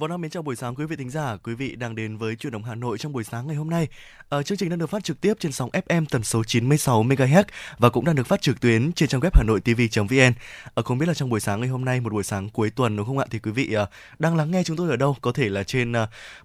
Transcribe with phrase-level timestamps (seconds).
[0.00, 2.36] Võ Nam mến chào buổi sáng quý vị thính giả, quý vị đang đến với
[2.36, 3.88] chuyển động Hà Nội trong buổi sáng ngày hôm nay.
[4.28, 7.44] Ở chương trình đang được phát trực tiếp trên sóng FM tần số 96 MHz
[7.78, 10.32] và cũng đang được phát trực tuyến trên trang web Hà Nội TV.vn.
[10.74, 12.96] Ở không biết là trong buổi sáng ngày hôm nay một buổi sáng cuối tuần
[12.96, 13.88] đúng không ạ thì quý vị uh,
[14.18, 15.16] đang lắng nghe chúng tôi ở đâu?
[15.20, 15.92] Có thể là trên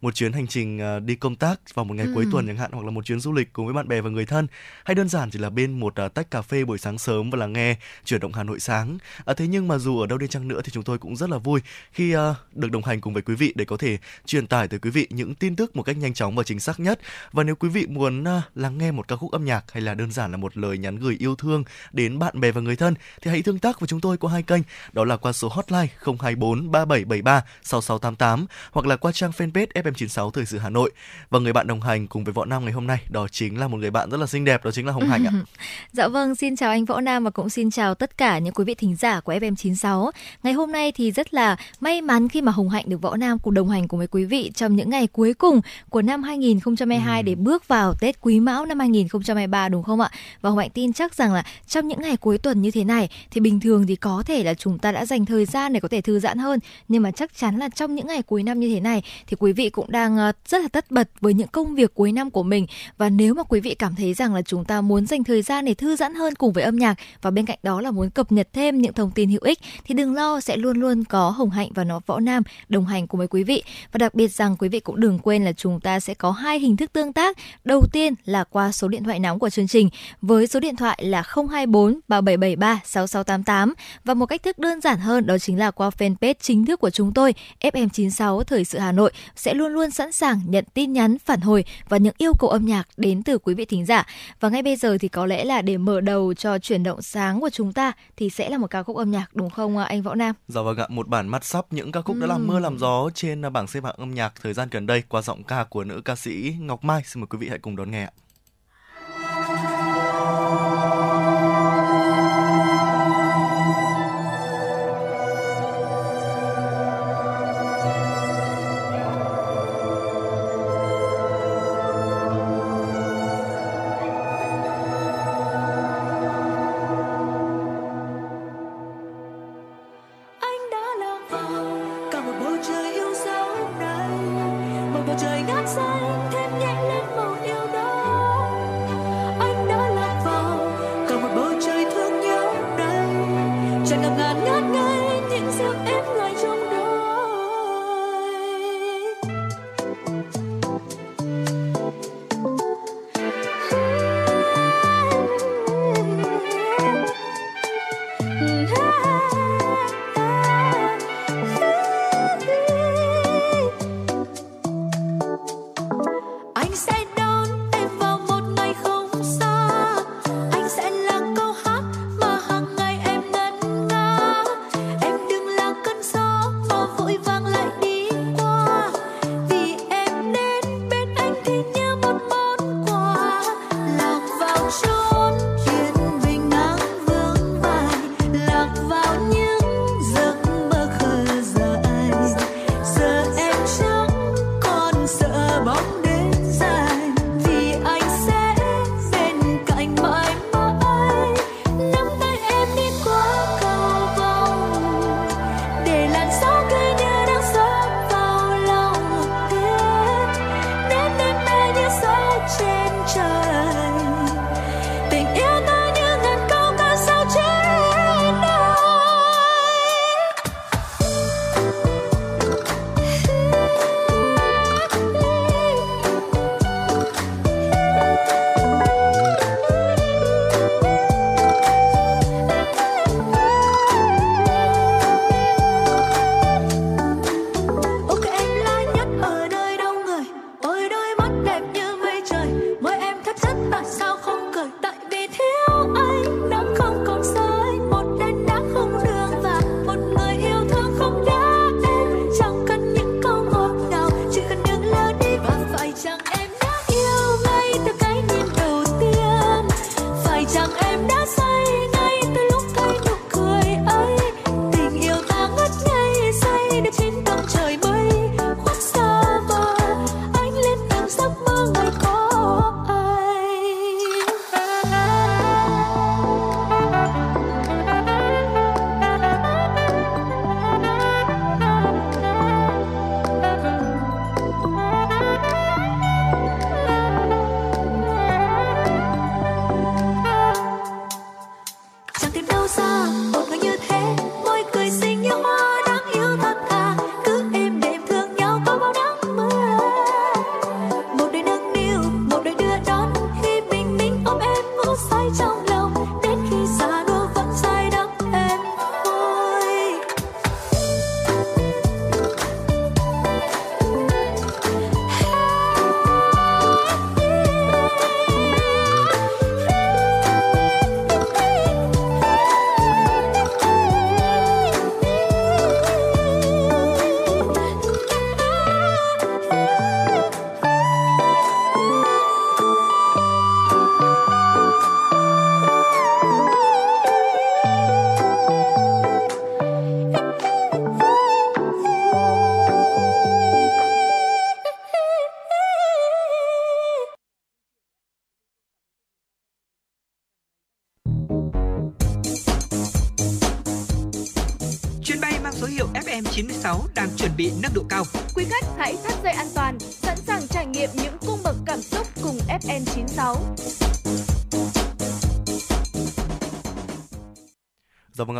[0.01, 2.11] một chuyến hành trình đi công tác vào một ngày ừ.
[2.15, 4.09] cuối tuần chẳng hạn hoặc là một chuyến du lịch cùng với bạn bè và
[4.09, 4.47] người thân
[4.85, 7.47] hay đơn giản chỉ là bên một tách cà phê buổi sáng sớm và là
[7.47, 7.75] nghe
[8.05, 8.97] chuyển động Hà Nội sáng.
[9.37, 11.37] Thế nhưng mà dù ở đâu đi chăng nữa thì chúng tôi cũng rất là
[11.37, 11.61] vui
[11.91, 12.15] khi
[12.53, 15.07] được đồng hành cùng với quý vị để có thể truyền tải tới quý vị
[15.09, 16.99] những tin tức một cách nhanh chóng và chính xác nhất.
[17.31, 19.93] Và nếu quý vị muốn à, lắng nghe một ca khúc âm nhạc hay là
[19.93, 21.63] đơn giản là một lời nhắn gửi yêu thương
[21.93, 24.43] đến bạn bè và người thân thì hãy tương tác với chúng tôi qua hai
[24.43, 24.61] kênh,
[24.93, 30.45] đó là qua số hotline 024 3773 6688 hoặc là qua trang fanpage FM96 Thời
[30.45, 30.91] sự Hà Nội.
[31.29, 33.67] Và người bạn đồng hành cùng với Võ Nam ngày hôm nay đó chính là
[33.67, 35.31] một người bạn rất là xinh đẹp đó chính là Hồng Hạnh ạ.
[35.93, 38.63] dạ vâng, xin chào anh Võ Nam và cũng xin chào tất cả những quý
[38.63, 40.11] vị thính giả của FM96.
[40.43, 43.34] Ngày hôm nay thì rất là may mắn khi mà Hồng Hạnh được Võ Nam
[43.39, 47.21] cùng đồng hành cùng với quý vị trong những ngày cuối cùng của năm 2022
[47.21, 47.25] ừ.
[47.25, 50.09] để bước vào Tết Quý Mão năm 2023 đúng không ạ?
[50.41, 53.09] Và Hồng Hạnh tin chắc rằng là trong những ngày cuối tuần như thế này
[53.31, 55.87] thì bình thường thì có thể là chúng ta đã dành thời gian để có
[55.87, 58.73] thể thư giãn hơn nhưng mà chắc chắn là trong những ngày cuối năm như
[58.73, 61.75] thế này thì quý vị cũng đang ờ, rất là tất bật với những công
[61.75, 64.65] việc cuối năm của mình và nếu mà quý vị cảm thấy rằng là chúng
[64.65, 67.45] ta muốn dành thời gian để thư giãn hơn cùng với âm nhạc và bên
[67.45, 70.39] cạnh đó là muốn cập nhật thêm những thông tin hữu ích thì đừng lo
[70.39, 73.43] sẽ luôn luôn có Hồng Hạnh và nó Võ Nam đồng hành cùng với quý
[73.43, 76.31] vị và đặc biệt rằng quý vị cũng đừng quên là chúng ta sẽ có
[76.31, 79.67] hai hình thức tương tác đầu tiên là qua số điện thoại nóng của chương
[79.67, 79.89] trình
[80.21, 85.25] với số điện thoại là 024 3773 6688 và một cách thức đơn giản hơn
[85.25, 89.11] đó chính là qua fanpage chính thức của chúng tôi FM96 Thời sự Hà Nội
[89.35, 92.65] sẽ luôn luôn sẵn sàng nhận tin nhắn, phản hồi và những yêu cầu âm
[92.65, 94.07] nhạc đến từ quý vị thính giả.
[94.39, 97.41] Và ngay bây giờ thì có lẽ là để mở đầu cho chuyển động sáng
[97.41, 100.15] của chúng ta thì sẽ là một ca khúc âm nhạc đúng không anh Võ
[100.15, 100.35] Nam?
[100.47, 103.09] Dạ vâng ạ, một bản mắt sắp những ca khúc đã làm mưa làm gió
[103.15, 106.01] trên bảng xếp hạng âm nhạc thời gian gần đây qua giọng ca của nữ
[106.05, 107.01] ca sĩ Ngọc Mai.
[107.05, 108.11] Xin mời quý vị hãy cùng đón nghe ạ.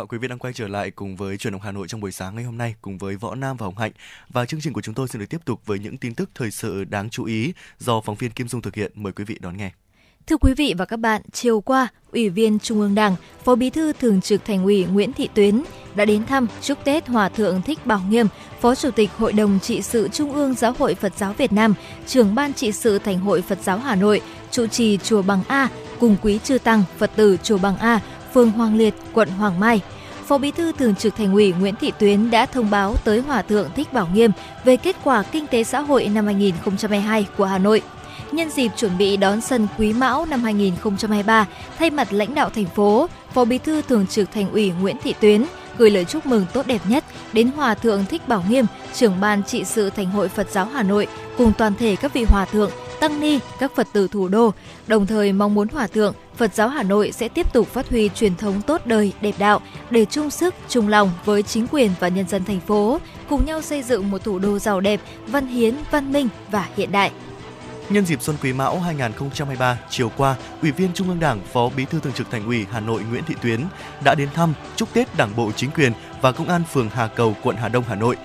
[0.08, 2.34] Quý vị đang quay trở lại cùng với truyền động Hà Nội trong buổi sáng
[2.34, 3.92] ngày hôm nay cùng với Võ Nam và Hồng Hạnh.
[4.28, 6.50] Và chương trình của chúng tôi sẽ được tiếp tục với những tin tức thời
[6.50, 8.92] sự đáng chú ý do phóng viên Kim Dung thực hiện.
[8.94, 9.70] Mời quý vị đón nghe.
[10.26, 13.70] Thưa quý vị và các bạn, chiều qua, Ủy viên Trung ương Đảng, Phó Bí
[13.70, 15.62] thư Thường trực Thành ủy Nguyễn Thị Tuyến
[15.94, 18.26] đã đến thăm chúc Tết Hòa thượng Thích Bảo Nghiêm,
[18.60, 21.74] Phó Chủ tịch Hội đồng trị sự Trung ương Giáo hội Phật giáo Việt Nam,
[22.06, 24.20] trưởng ban trị sự Thành hội Phật giáo Hà Nội,
[24.50, 25.68] trụ trì chùa Bằng A
[26.00, 28.00] cùng quý chư tăng Phật tử chùa Bằng A,
[28.34, 29.80] phường Hoàng Liệt, quận Hoàng Mai.
[30.26, 33.42] Phó Bí thư Thường trực Thành ủy Nguyễn Thị Tuyến đã thông báo tới Hòa
[33.42, 34.30] thượng Thích Bảo Nghiêm
[34.64, 37.82] về kết quả kinh tế xã hội năm 2022 của Hà Nội.
[38.32, 41.46] Nhân dịp chuẩn bị đón Xuân Quý Mão năm 2023,
[41.78, 45.14] thay mặt lãnh đạo thành phố, Phó Bí thư Thường trực Thành ủy Nguyễn Thị
[45.20, 45.44] Tuyến
[45.78, 49.42] gửi lời chúc mừng tốt đẹp nhất đến Hòa thượng Thích Bảo Nghiêm, trưởng ban
[49.44, 51.06] trị sự Thành hội Phật giáo Hà Nội
[51.38, 52.70] cùng toàn thể các vị hòa thượng,
[53.00, 54.52] tăng ni, các Phật tử thủ đô,
[54.86, 58.10] đồng thời mong muốn hòa thượng Phật giáo Hà Nội sẽ tiếp tục phát huy
[58.14, 62.08] truyền thống tốt đời, đẹp đạo để chung sức, chung lòng với chính quyền và
[62.08, 65.74] nhân dân thành phố, cùng nhau xây dựng một thủ đô giàu đẹp, văn hiến,
[65.90, 67.10] văn minh và hiện đại.
[67.90, 71.84] Nhân dịp Xuân Quý Mão 2023, chiều qua, Ủy viên Trung ương Đảng, Phó Bí
[71.84, 73.60] thư Thường trực Thành ủy Hà Nội Nguyễn Thị Tuyến
[74.04, 77.36] đã đến thăm, chúc Tết Đảng bộ chính quyền và Công an phường Hà Cầu,
[77.42, 78.16] quận Hà Đông, Hà Nội.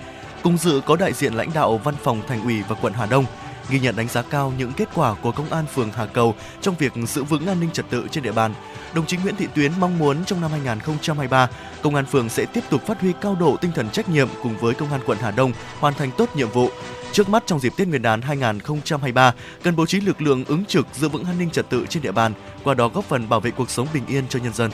[0.42, 3.24] Cùng dự có đại diện lãnh đạo Văn phòng Thành ủy và quận Hà Đông,
[3.68, 6.74] ghi nhận đánh giá cao những kết quả của Công an phường Hà Cầu trong
[6.78, 8.54] việc giữ vững an ninh trật tự trên địa bàn.
[8.94, 11.48] Đồng chí Nguyễn Thị Tuyến mong muốn trong năm 2023,
[11.82, 14.56] Công an phường sẽ tiếp tục phát huy cao độ tinh thần trách nhiệm cùng
[14.56, 16.70] với Công an quận Hà Đông hoàn thành tốt nhiệm vụ.
[17.12, 20.86] Trước mắt trong dịp Tết Nguyên đán 2023, cần bố trí lực lượng ứng trực
[20.92, 22.32] giữ vững an ninh trật tự trên địa bàn,
[22.64, 24.70] qua đó góp phần bảo vệ cuộc sống bình yên cho nhân dân.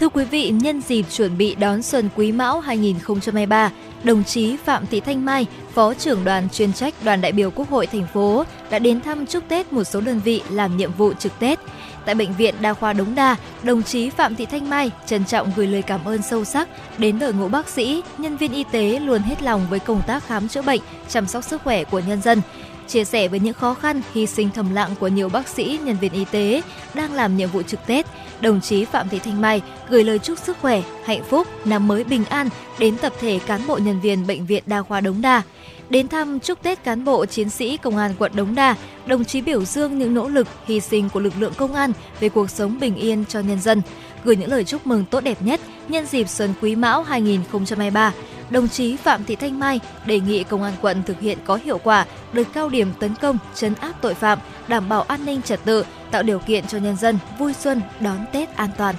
[0.00, 3.70] Thưa quý vị, nhân dịp chuẩn bị đón Xuân Quý Mão 2023,
[4.04, 7.70] đồng chí Phạm Thị Thanh Mai, Phó trưởng đoàn chuyên trách đoàn đại biểu Quốc
[7.70, 11.12] hội thành phố đã đến thăm chúc Tết một số đơn vị làm nhiệm vụ
[11.12, 11.58] trực Tết.
[12.04, 15.52] Tại Bệnh viện Đa khoa Đống Đa, đồng chí Phạm Thị Thanh Mai trân trọng
[15.56, 18.98] gửi lời cảm ơn sâu sắc đến đội ngũ bác sĩ, nhân viên y tế
[18.98, 22.22] luôn hết lòng với công tác khám chữa bệnh, chăm sóc sức khỏe của nhân
[22.22, 22.40] dân
[22.88, 25.96] chia sẻ với những khó khăn, hy sinh thầm lặng của nhiều bác sĩ, nhân
[26.00, 26.62] viên y tế
[26.94, 28.06] đang làm nhiệm vụ trực Tết,
[28.40, 32.04] đồng chí Phạm Thị Thanh Mai gửi lời chúc sức khỏe, hạnh phúc, năm mới
[32.04, 32.48] bình an
[32.78, 35.42] đến tập thể cán bộ nhân viên Bệnh viện Đa khoa Đống Đa.
[35.90, 38.76] Đến thăm chúc Tết cán bộ chiến sĩ Công an quận Đống Đa,
[39.06, 42.28] đồng chí biểu dương những nỗ lực, hy sinh của lực lượng công an về
[42.28, 43.82] cuộc sống bình yên cho nhân dân,
[44.24, 48.12] gửi những lời chúc mừng tốt đẹp nhất nhân dịp Xuân Quý Mão 2023
[48.50, 51.78] đồng chí Phạm Thị Thanh Mai đề nghị Công an quận thực hiện có hiệu
[51.78, 54.38] quả đợt cao điểm tấn công, chấn áp tội phạm,
[54.68, 58.18] đảm bảo an ninh trật tự, tạo điều kiện cho nhân dân vui xuân đón
[58.32, 58.94] Tết an toàn.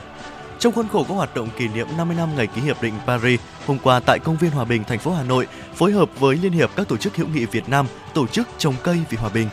[0.60, 3.40] Trong khuôn khổ các hoạt động kỷ niệm 50 năm ngày ký hiệp định Paris,
[3.66, 6.52] hôm qua tại công viên Hòa Bình, thành phố Hà Nội, phối hợp với Liên
[6.52, 9.50] hiệp các tổ chức hữu nghị Việt Nam tổ chức trồng cây vì hòa bình.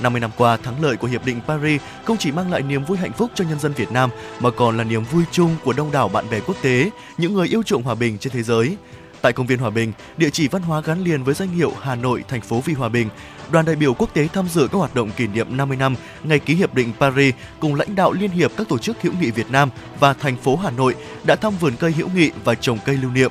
[0.00, 2.98] 50 năm qua, thắng lợi của Hiệp định Paris không chỉ mang lại niềm vui
[2.98, 5.92] hạnh phúc cho nhân dân Việt Nam mà còn là niềm vui chung của đông
[5.92, 8.76] đảo bạn bè quốc tế, những người yêu chuộng hòa bình trên thế giới.
[9.22, 11.94] Tại công viên Hòa Bình, địa chỉ văn hóa gắn liền với danh hiệu Hà
[11.94, 13.08] Nội thành phố vì hòa bình,
[13.50, 16.38] đoàn đại biểu quốc tế tham dự các hoạt động kỷ niệm 50 năm ngày
[16.38, 19.50] ký hiệp định Paris cùng lãnh đạo Liên hiệp các tổ chức hữu nghị Việt
[19.50, 19.70] Nam
[20.00, 20.94] và thành phố Hà Nội
[21.24, 23.30] đã thăm vườn cây hữu nghị và trồng cây lưu niệm.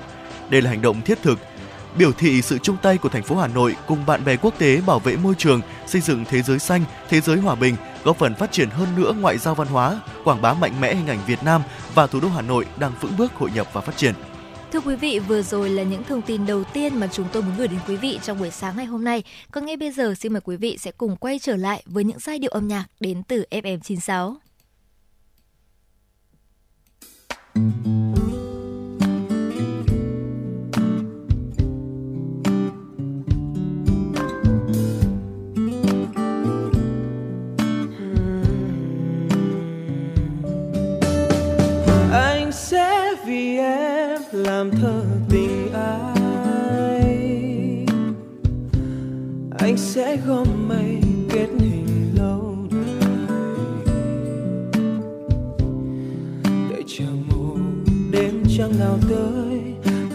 [0.49, 1.39] Đây là hành động thiết thực,
[1.97, 4.81] biểu thị sự chung tay của thành phố Hà Nội cùng bạn bè quốc tế
[4.81, 8.35] bảo vệ môi trường, xây dựng thế giới xanh, thế giới hòa bình, góp phần
[8.35, 11.43] phát triển hơn nữa ngoại giao văn hóa, quảng bá mạnh mẽ hình ảnh Việt
[11.43, 11.61] Nam
[11.95, 14.13] và thủ đô Hà Nội đang vững bước hội nhập và phát triển.
[14.71, 17.53] Thưa quý vị, vừa rồi là những thông tin đầu tiên mà chúng tôi muốn
[17.57, 19.23] gửi đến quý vị trong buổi sáng ngày hôm nay.
[19.51, 22.19] Còn ngay bây giờ xin mời quý vị sẽ cùng quay trở lại với những
[22.19, 24.35] giai điệu âm nhạc đến từ FM96.
[42.51, 47.17] Anh sẽ vì em làm thơ tình ai.
[49.59, 53.11] Anh sẽ gom mây kết hình lâu đời.
[56.69, 57.57] Đợi chờ mù
[58.11, 59.59] đêm trăng nào tới,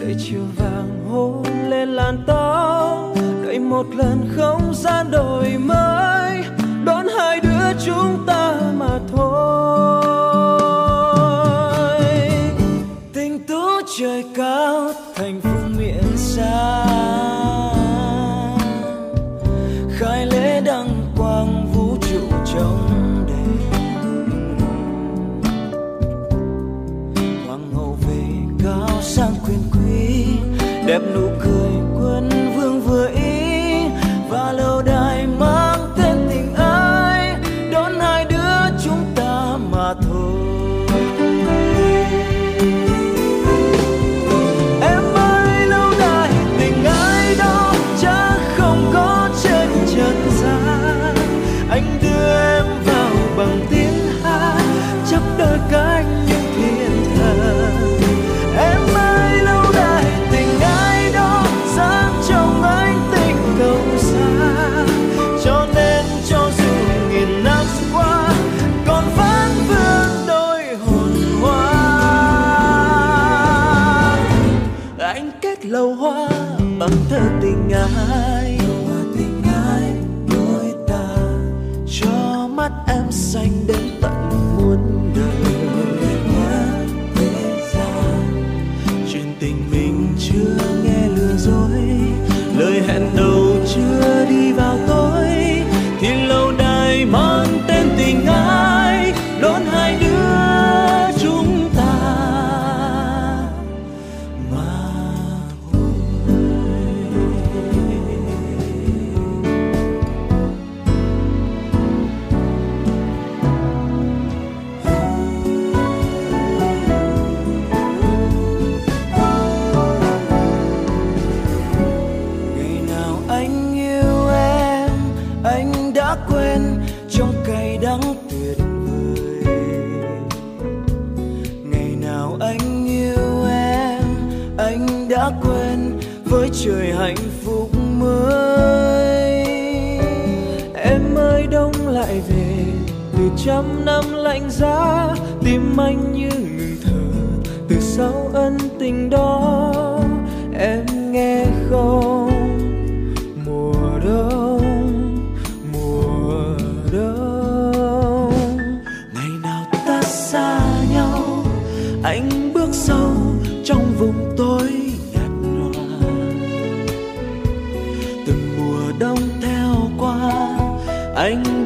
[0.01, 6.43] đợi chiều vàng hôn lên làn tóc đợi một lần không gian đổi mới,
[6.85, 9.96] đón hai đứa chúng ta mà thôi.
[31.13, 31.21] nụ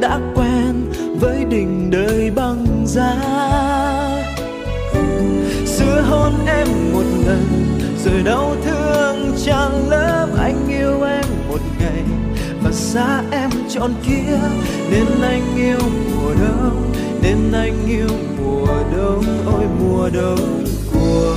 [0.02, 0.90] đã quen
[1.20, 3.14] với đỉnh đời băng giá.
[5.66, 7.44] Xưa hôn em một lần,
[8.04, 12.02] rồi đau thương chẳng lớp anh yêu em một ngày,
[12.62, 14.38] và xa em trọn kia.
[14.90, 15.78] Nên anh yêu
[16.14, 16.92] mùa đông,
[17.22, 18.66] nên anh yêu mùa
[18.96, 19.24] đông.
[19.46, 21.36] Ôi, mùa đông của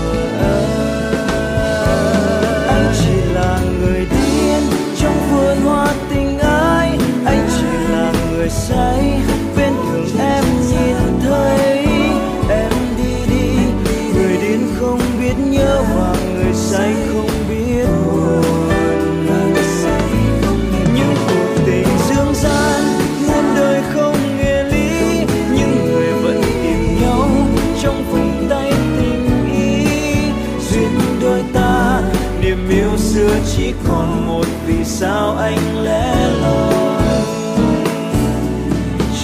[34.97, 37.03] sao anh lẽ loi?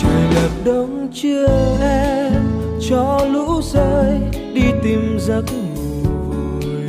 [0.01, 2.43] Trời ngập đông chưa em,
[2.89, 4.19] cho lũ rơi,
[4.53, 6.81] đi tìm giấc ngủ vui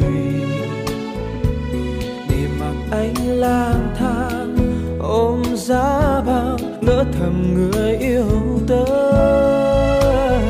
[2.28, 4.56] để mặc anh lang thang,
[5.00, 8.26] ôm giá bao ngỡ thầm người yêu
[8.68, 10.42] tới.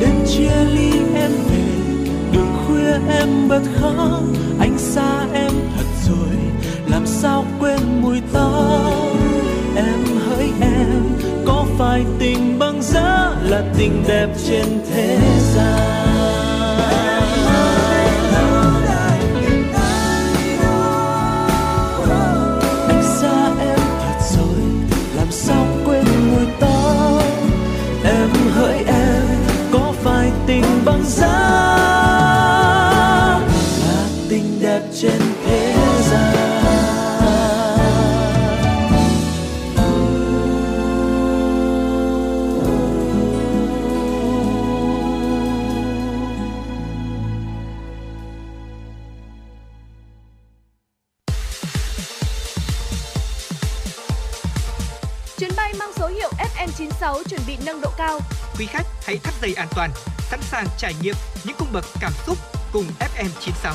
[0.00, 1.64] Đêm chia ly em về
[2.32, 4.22] đường khuya em bật khóc.
[12.18, 15.18] tình băng giá là tình đẹp trên thế
[15.54, 15.93] gian.
[59.64, 62.38] an toàn, sẵn sàng trải nghiệm những cung bậc cảm xúc
[62.72, 63.74] cùng FM 96.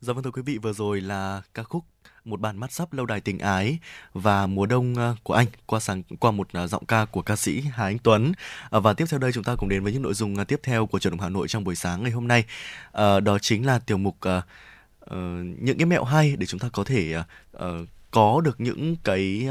[0.00, 1.84] Dạ vâng thưa quý vị, vừa rồi là ca khúc
[2.24, 3.78] một bản mắt sắp lâu đài tình ái
[4.12, 7.36] và mùa đông ờ, của anh qua sáng qua một ờ, giọng ca của ca
[7.36, 8.32] sĩ Hà Anh Tuấn
[8.70, 10.86] ờ, và tiếp theo đây chúng ta cùng đến với những nội dung tiếp theo
[10.86, 12.44] của truyền động Hà Nội trong buổi sáng ngày hôm nay
[13.22, 14.16] đó chính là tiểu mục
[15.60, 17.22] những cái mẹo hay để chúng ta có thể
[18.10, 19.48] có được những cái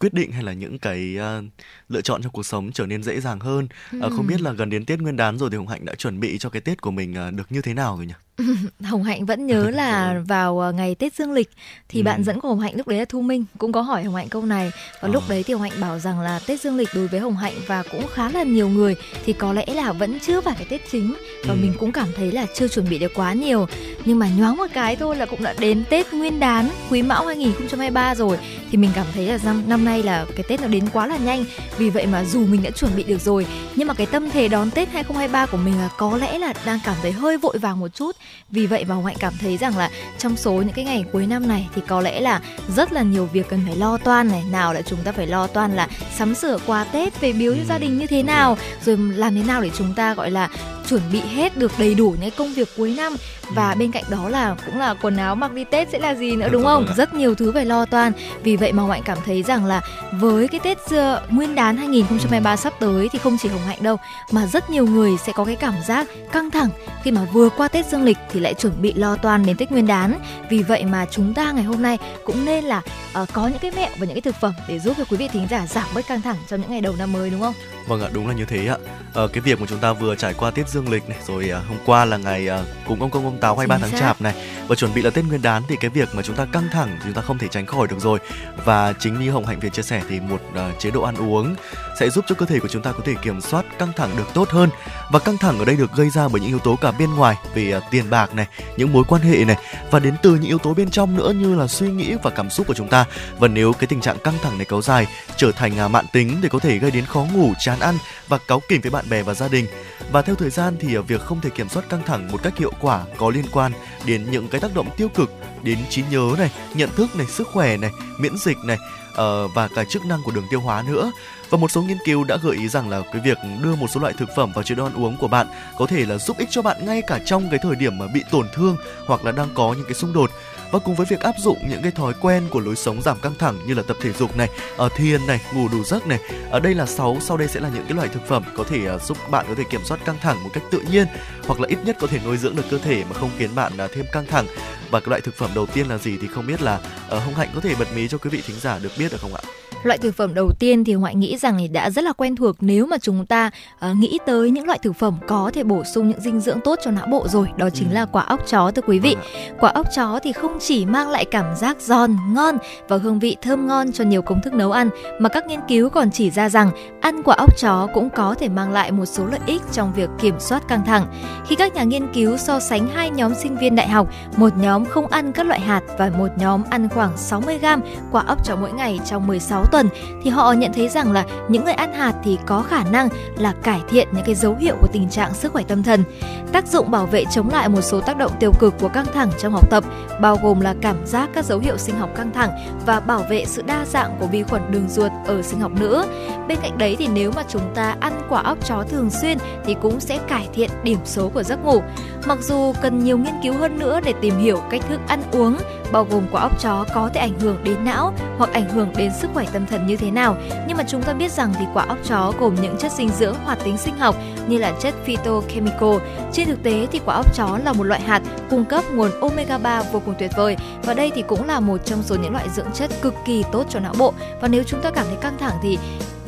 [0.00, 1.44] quyết định hay là những cái uh,
[1.88, 3.68] lựa chọn trong cuộc sống trở nên dễ dàng hơn.
[3.92, 3.98] Ừ.
[4.06, 6.20] Uh, không biết là gần đến Tết Nguyên đán rồi thì Hồng Hạnh đã chuẩn
[6.20, 8.14] bị cho cái Tết của mình uh, được như thế nào rồi nhỉ?
[8.80, 11.50] Hồng Hạnh vẫn nhớ là vào ngày Tết Dương lịch
[11.88, 12.04] thì ừ.
[12.04, 14.28] bạn dẫn của Hồng Hạnh lúc đấy là Thu Minh cũng có hỏi Hồng Hạnh
[14.28, 14.70] câu này
[15.00, 15.12] và à.
[15.12, 17.54] lúc đấy thì Hồng Hạnh bảo rằng là Tết Dương lịch đối với Hồng Hạnh
[17.66, 20.80] và cũng khá là nhiều người thì có lẽ là vẫn chưa phải cái Tết
[20.90, 21.14] chính
[21.46, 21.58] và ừ.
[21.62, 23.66] mình cũng cảm thấy là chưa chuẩn bị được quá nhiều
[24.04, 27.26] nhưng mà nhoáng một cái thôi là cũng đã đến Tết Nguyên đán Quý Mão
[27.26, 28.38] 2023 rồi
[28.70, 31.16] thì mình cảm thấy là năm, năm nay là cái Tết nó đến quá là
[31.16, 31.44] nhanh.
[31.78, 34.48] Vì vậy mà dù mình đã chuẩn bị được rồi, nhưng mà cái tâm thế
[34.48, 37.80] đón Tết 2023 của mình là có lẽ là đang cảm thấy hơi vội vàng
[37.80, 38.16] một chút.
[38.50, 41.26] Vì vậy mà hồng hạnh cảm thấy rằng là trong số những cái ngày cuối
[41.26, 42.40] năm này thì có lẽ là
[42.76, 44.42] rất là nhiều việc cần phải lo toan này.
[44.50, 47.64] Nào là chúng ta phải lo toan là sắm sửa quà tết về biếu cho
[47.68, 50.48] gia đình như thế nào, rồi làm thế nào để chúng ta, gọi là
[50.88, 53.16] chuẩn bị hết được đầy đủ những công việc cuối năm
[53.54, 56.36] và bên cạnh đó là cũng là quần áo mặc đi Tết sẽ là gì
[56.36, 56.86] nữa đúng không?
[56.96, 58.12] Rất nhiều thứ phải lo toan.
[58.42, 59.80] Vì vậy mà Hồng cảm thấy rằng là
[60.12, 63.96] với cái Tết uh, Nguyên đán 2023 sắp tới thì không chỉ Hồng Hạnh đâu
[64.30, 66.68] mà rất nhiều người sẽ có cái cảm giác căng thẳng
[67.02, 69.72] khi mà vừa qua Tết Dương lịch thì lại chuẩn bị lo toan đến Tết
[69.72, 70.14] Nguyên đán.
[70.50, 72.82] Vì vậy mà chúng ta ngày hôm nay cũng nên là
[73.22, 75.28] uh, có những cái mẹo và những cái thực phẩm để giúp cho quý vị
[75.28, 77.54] thính giả giảm bớt căng thẳng trong những ngày đầu năm mới đúng không?
[77.88, 78.76] Vâng ạ, đúng là như thế ạ.
[79.12, 81.68] Ờ, cái việc mà chúng ta vừa trải qua Tết Dương lịch này rồi uh,
[81.68, 84.34] hôm qua là ngày uh, cúng ông công ông táo 23 tháng chạp này
[84.68, 86.88] và chuẩn bị là Tết Nguyên đán thì cái việc mà chúng ta căng thẳng
[86.92, 88.18] thì chúng ta không thể tránh khỏi được rồi.
[88.64, 91.54] Và chính như Hồng Hạnh vừa chia sẻ thì một uh, chế độ ăn uống
[92.00, 94.26] sẽ giúp cho cơ thể của chúng ta có thể kiểm soát căng thẳng được
[94.34, 94.70] tốt hơn.
[95.10, 97.36] Và căng thẳng ở đây được gây ra bởi những yếu tố cả bên ngoài
[97.54, 98.46] về uh, tiền bạc này,
[98.76, 99.56] những mối quan hệ này
[99.90, 102.50] và đến từ những yếu tố bên trong nữa như là suy nghĩ và cảm
[102.50, 103.04] xúc của chúng ta.
[103.38, 106.38] Và nếu cái tình trạng căng thẳng này kéo dài trở thành uh, mạn tính
[106.42, 109.22] thì có thể gây đến khó ngủ, chán ăn và cáu kỉnh với bạn bè
[109.22, 109.66] và gia đình.
[110.12, 112.58] Và theo thời gian thì à, việc không thể kiểm soát căng thẳng một cách
[112.58, 113.72] hiệu quả có liên quan
[114.06, 115.30] đến những cái tác động tiêu cực
[115.62, 118.78] đến trí nhớ này, nhận thức này, sức khỏe này, miễn dịch này
[119.14, 121.12] ờ, và cả chức năng của đường tiêu hóa nữa.
[121.50, 124.00] Và một số nghiên cứu đã gợi ý rằng là cái việc đưa một số
[124.00, 125.46] loại thực phẩm vào chế độ ăn uống của bạn
[125.78, 128.22] có thể là giúp ích cho bạn ngay cả trong cái thời điểm mà bị
[128.30, 130.30] tổn thương hoặc là đang có những cái xung đột
[130.70, 133.34] và cùng với việc áp dụng những cái thói quen của lối sống giảm căng
[133.38, 136.18] thẳng như là tập thể dục này, ở thiền này, ngủ đủ giấc này.
[136.50, 138.94] Ở đây là 6, sau đây sẽ là những cái loại thực phẩm có thể
[138.94, 141.06] uh, giúp bạn có thể kiểm soát căng thẳng một cách tự nhiên
[141.46, 143.72] hoặc là ít nhất có thể nuôi dưỡng được cơ thể mà không khiến bạn
[143.84, 144.46] uh, thêm căng thẳng.
[144.90, 147.34] Và cái loại thực phẩm đầu tiên là gì thì không biết là uh, Hồng
[147.34, 149.42] Hạnh có thể bật mí cho quý vị thính giả được biết được không ạ?
[149.82, 152.86] Loại thực phẩm đầu tiên thì Ngoại nghĩ rằng đã rất là quen thuộc nếu
[152.86, 153.50] mà chúng ta
[153.90, 156.78] uh, nghĩ tới những loại thực phẩm có thể bổ sung những dinh dưỡng tốt
[156.84, 157.94] cho não bộ rồi, đó chính ừ.
[157.94, 159.16] là quả óc chó thưa quý vị.
[159.16, 159.22] À.
[159.60, 163.36] Quả óc chó thì không chỉ mang lại cảm giác giòn, ngon và hương vị
[163.42, 166.48] thơm ngon cho nhiều công thức nấu ăn mà các nghiên cứu còn chỉ ra
[166.48, 169.92] rằng ăn quả óc chó cũng có thể mang lại một số lợi ích trong
[169.92, 171.06] việc kiểm soát căng thẳng.
[171.46, 174.84] Khi các nhà nghiên cứu so sánh hai nhóm sinh viên đại học, một nhóm
[174.84, 177.80] không ăn các loại hạt và một nhóm ăn khoảng 60 gram
[178.12, 179.88] quả óc chó mỗi ngày trong 16 tuần
[180.22, 183.52] thì họ nhận thấy rằng là những người ăn hạt thì có khả năng là
[183.62, 186.04] cải thiện những cái dấu hiệu của tình trạng sức khỏe tâm thần.
[186.52, 189.30] Tác dụng bảo vệ chống lại một số tác động tiêu cực của căng thẳng
[189.38, 189.84] trong học tập,
[190.20, 192.50] bao gồm là cảm giác các dấu hiệu sinh học căng thẳng
[192.86, 196.06] và bảo vệ sự đa dạng của vi khuẩn đường ruột ở sinh học nữ.
[196.48, 199.76] Bên cạnh đấy thì nếu mà chúng ta ăn quả óc chó thường xuyên thì
[199.82, 201.82] cũng sẽ cải thiện điểm số của giấc ngủ.
[202.28, 205.56] Mặc dù cần nhiều nghiên cứu hơn nữa để tìm hiểu cách thức ăn uống,
[205.92, 209.12] bao gồm quả óc chó có thể ảnh hưởng đến não hoặc ảnh hưởng đến
[209.20, 210.36] sức khỏe tâm thần như thế nào.
[210.68, 213.34] Nhưng mà chúng ta biết rằng thì quả óc chó gồm những chất dinh dưỡng
[213.44, 214.16] hoạt tính sinh học
[214.48, 215.94] như là chất phytochemical.
[216.32, 219.58] Trên thực tế thì quả óc chó là một loại hạt cung cấp nguồn omega
[219.58, 222.48] 3 vô cùng tuyệt vời và đây thì cũng là một trong số những loại
[222.56, 224.12] dưỡng chất cực kỳ tốt cho não bộ.
[224.40, 225.78] Và nếu chúng ta cảm thấy căng thẳng thì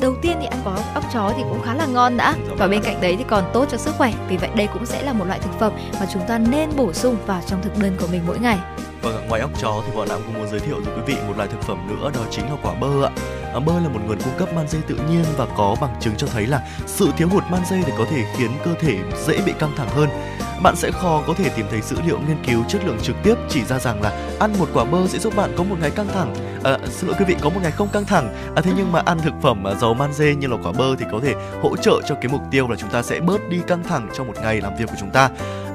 [0.01, 2.35] đầu tiên thì ăn quả óc chó thì cũng khá là ngon đã.
[2.57, 4.13] Và bên cạnh đấy thì còn tốt cho sức khỏe.
[4.29, 6.93] Vì vậy đây cũng sẽ là một loại thực phẩm mà chúng ta nên bổ
[6.93, 8.57] sung vào trong thực đơn của mình mỗi ngày.
[9.01, 11.33] Vâng, ngoài óc chó thì bọn nam cũng muốn giới thiệu với quý vị một
[11.37, 13.11] loại thực phẩm nữa đó chính là quả bơ ạ.
[13.53, 16.27] À, bơ là một nguồn cung cấp magie tự nhiên và có bằng chứng cho
[16.27, 19.75] thấy là sự thiếu hụt magie thì có thể khiến cơ thể dễ bị căng
[19.77, 20.09] thẳng hơn.
[20.63, 23.35] Bạn sẽ khó có thể tìm thấy dữ liệu nghiên cứu chất lượng trực tiếp
[23.49, 26.07] chỉ ra rằng là ăn một quả bơ sẽ giúp bạn có một ngày căng
[26.07, 26.35] thẳng.
[26.63, 28.53] À, xin lỗi quý vị có một ngày không căng thẳng.
[28.55, 31.05] À, thế nhưng mà ăn thực phẩm à, giàu magie như là quả bơ thì
[31.11, 33.83] có thể hỗ trợ cho cái mục tiêu là chúng ta sẽ bớt đi căng
[33.83, 35.29] thẳng trong một ngày làm việc của chúng ta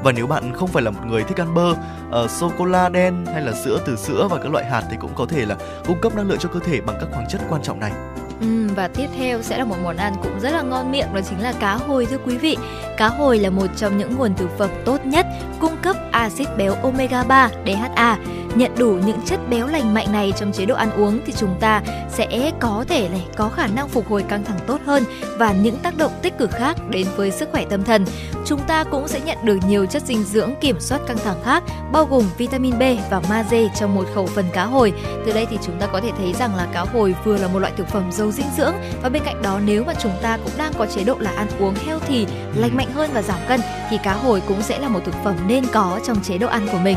[0.07, 2.89] và nếu bạn không phải là một người thích ăn bơ uh, sô cô la
[2.89, 5.57] đen hay là sữa từ sữa và các loại hạt thì cũng có thể là
[5.87, 7.93] cung cấp năng lượng cho cơ thể bằng các khoáng chất quan trọng này
[8.41, 11.21] Ừ, và tiếp theo sẽ là một món ăn cũng rất là ngon miệng đó
[11.31, 12.57] chính là cá hồi thưa quý vị.
[12.97, 15.27] Cá hồi là một trong những nguồn thực phẩm tốt nhất
[15.61, 18.19] cung cấp axit béo omega 3 DHA.
[18.55, 21.57] Nhận đủ những chất béo lành mạnh này trong chế độ ăn uống thì chúng
[21.61, 25.03] ta sẽ có thể này có khả năng phục hồi căng thẳng tốt hơn
[25.39, 28.05] và những tác động tích cực khác đến với sức khỏe tâm thần.
[28.47, 31.63] Chúng ta cũng sẽ nhận được nhiều chất dinh dưỡng kiểm soát căng thẳng khác
[31.93, 34.93] bao gồm vitamin B và magie trong một khẩu phần cá hồi.
[35.27, 37.59] Từ đây thì chúng ta có thể thấy rằng là cá hồi vừa là một
[37.59, 40.53] loại thực phẩm giàu dinh dưỡng và bên cạnh đó nếu mà chúng ta cũng
[40.59, 43.99] đang có chế độ là ăn uống healthy, lành mạnh hơn và giảm cân thì
[44.05, 46.79] cá hồi cũng sẽ là một thực phẩm nên có trong chế độ ăn của
[46.79, 46.97] mình.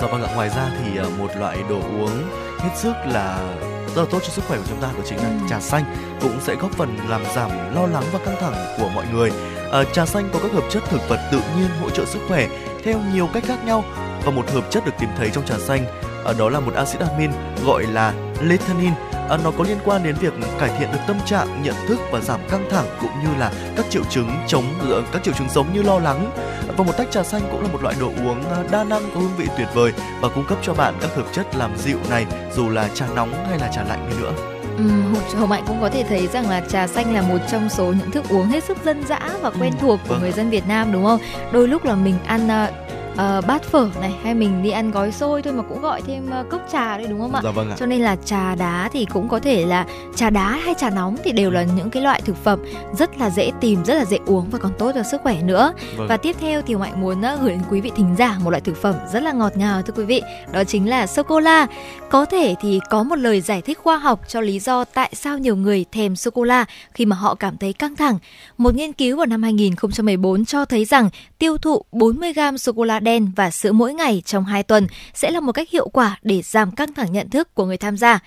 [0.00, 2.22] Dạ vâng ạ, ngoài ra thì ờ, một loại đồ uống
[2.58, 3.38] hết sức là
[3.94, 5.46] rất là tốt cho sức khỏe của chúng ta đó chính là ừ.
[5.50, 5.84] trà xanh
[6.20, 9.30] cũng sẽ góp phần làm giảm lo lắng và căng thẳng của mọi người.
[9.72, 12.48] À, trà xanh có các hợp chất thực vật tự nhiên hỗ trợ sức khỏe
[12.84, 13.84] theo nhiều cách khác nhau
[14.24, 15.84] và một hợp chất được tìm thấy trong trà xanh.
[16.24, 17.30] À, đó là một axit amin
[17.64, 21.16] gọi là lethanin à, ờ, nó có liên quan đến việc cải thiện được tâm
[21.26, 24.64] trạng nhận thức và giảm căng thẳng cũng như là các triệu chứng chống
[25.12, 26.30] các triệu chứng giống như lo lắng.
[26.76, 29.36] Và một tách trà xanh cũng là một loại đồ uống đa năng có hương
[29.36, 32.68] vị tuyệt vời và cung cấp cho bạn các hợp chất làm dịu này dù
[32.68, 34.55] là trà nóng hay là trà lạnh đi nữa.
[34.76, 34.84] Ừ,
[35.34, 38.10] Hồng Mạnh cũng có thể thấy rằng là trà xanh là một trong số những
[38.10, 40.20] thức uống hết sức dân dã và quen ừ, thuộc của vâng.
[40.20, 41.20] người dân Việt Nam đúng không?
[41.52, 42.48] Đôi lúc là mình ăn
[43.16, 46.30] uh, bát phở này hay mình đi ăn gói xôi thôi mà cũng gọi thêm
[46.40, 47.40] uh, cốc trà đấy đúng không ạ?
[47.44, 47.76] Dạ vâng ạ.
[47.78, 51.16] Cho nên là trà đá thì cũng có thể là trà đá hay trà nóng
[51.24, 52.60] thì đều là những cái loại thực phẩm
[52.98, 55.72] rất là dễ tìm, rất là dễ uống và còn tốt cho sức khỏe nữa.
[55.96, 56.08] Vâng.
[56.08, 58.60] Và tiếp theo thì Mạnh muốn uh, gửi đến quý vị thính giả một loại
[58.60, 61.66] thực phẩm rất là ngọt ngào thưa quý vị, đó chính là sô cô la.
[62.10, 65.38] Có thể thì có một lời giải thích khoa học cho lý do tại sao
[65.38, 68.18] nhiều người thèm sô cô la khi mà họ cảm thấy căng thẳng.
[68.58, 72.84] Một nghiên cứu vào năm 2014 cho thấy rằng tiêu thụ 40 gram sô cô
[72.84, 76.18] la đen và sữa mỗi ngày trong 2 tuần sẽ là một cách hiệu quả
[76.22, 78.18] để giảm căng thẳng nhận thức của người tham gia.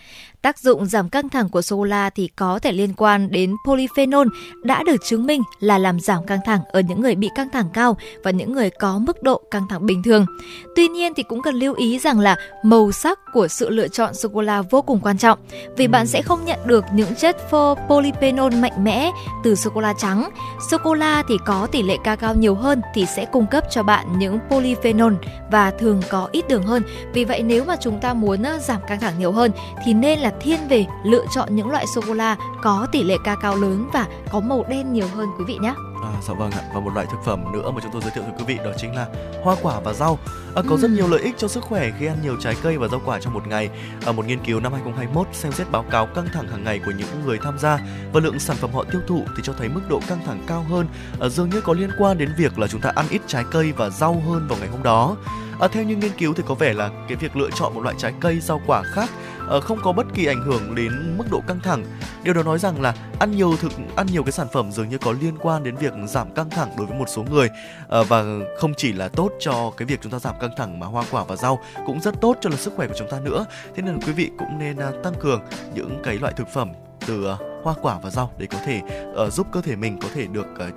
[0.41, 3.55] Tác dụng giảm căng thẳng của sô cô la thì có thể liên quan đến
[3.67, 4.27] polyphenol
[4.63, 7.69] đã được chứng minh là làm giảm căng thẳng ở những người bị căng thẳng
[7.73, 10.25] cao và những người có mức độ căng thẳng bình thường.
[10.75, 14.13] Tuy nhiên thì cũng cần lưu ý rằng là màu sắc của sự lựa chọn
[14.13, 15.39] sô cô la vô cùng quan trọng,
[15.77, 17.37] vì bạn sẽ không nhận được những chất
[17.87, 19.11] polyphenol mạnh mẽ
[19.43, 20.29] từ sô cô la trắng.
[20.71, 23.83] Sô cô la thì có tỷ lệ cacao nhiều hơn thì sẽ cung cấp cho
[23.83, 25.13] bạn những polyphenol
[25.51, 26.83] và thường có ít đường hơn.
[27.13, 29.51] Vì vậy nếu mà chúng ta muốn ờ, giảm căng thẳng nhiều hơn
[29.85, 33.03] thì nên là là thiên về lựa chọn những loại sô cô la có tỷ
[33.03, 35.73] lệ cacao lớn và có màu đen nhiều hơn quý vị nhé.
[36.03, 36.61] À, dạ vâng ạ.
[36.73, 38.71] Và một loại thực phẩm nữa mà chúng tôi giới thiệu với quý vị đó
[38.77, 39.07] chính là
[39.43, 40.19] hoa quả và rau.
[40.55, 40.77] À, có ừ.
[40.77, 43.19] rất nhiều lợi ích cho sức khỏe khi ăn nhiều trái cây và rau quả
[43.19, 43.69] trong một ngày.
[44.05, 46.91] Ở một nghiên cứu năm 2021 xem xét báo cáo căng thẳng hàng ngày của
[46.91, 47.79] những người tham gia
[48.13, 50.65] và lượng sản phẩm họ tiêu thụ thì cho thấy mức độ căng thẳng cao
[50.69, 50.87] hơn.
[51.19, 53.71] À, dường như có liên quan đến việc là chúng ta ăn ít trái cây
[53.71, 55.15] và rau hơn vào ngày hôm đó
[55.59, 57.95] à, theo như nghiên cứu thì có vẻ là cái việc lựa chọn một loại
[57.97, 59.09] trái cây rau quả khác
[59.49, 61.85] à, không có bất kỳ ảnh hưởng đến mức độ căng thẳng.
[62.23, 64.97] Điều đó nói rằng là ăn nhiều thực ăn nhiều cái sản phẩm dường như
[64.97, 67.49] có liên quan đến việc giảm căng thẳng đối với một số người
[67.89, 68.23] à, và
[68.57, 71.23] không chỉ là tốt cho cái việc chúng ta giảm căng thẳng mà hoa quả
[71.23, 73.45] và rau cũng rất tốt cho là sức khỏe của chúng ta nữa.
[73.75, 75.41] Thế nên là quý vị cũng nên à, tăng cường
[75.75, 76.71] những cái loại thực phẩm
[77.07, 78.81] từ uh, hoa quả và rau để có thể
[79.25, 80.73] uh, giúp cơ thể mình có thể được uh,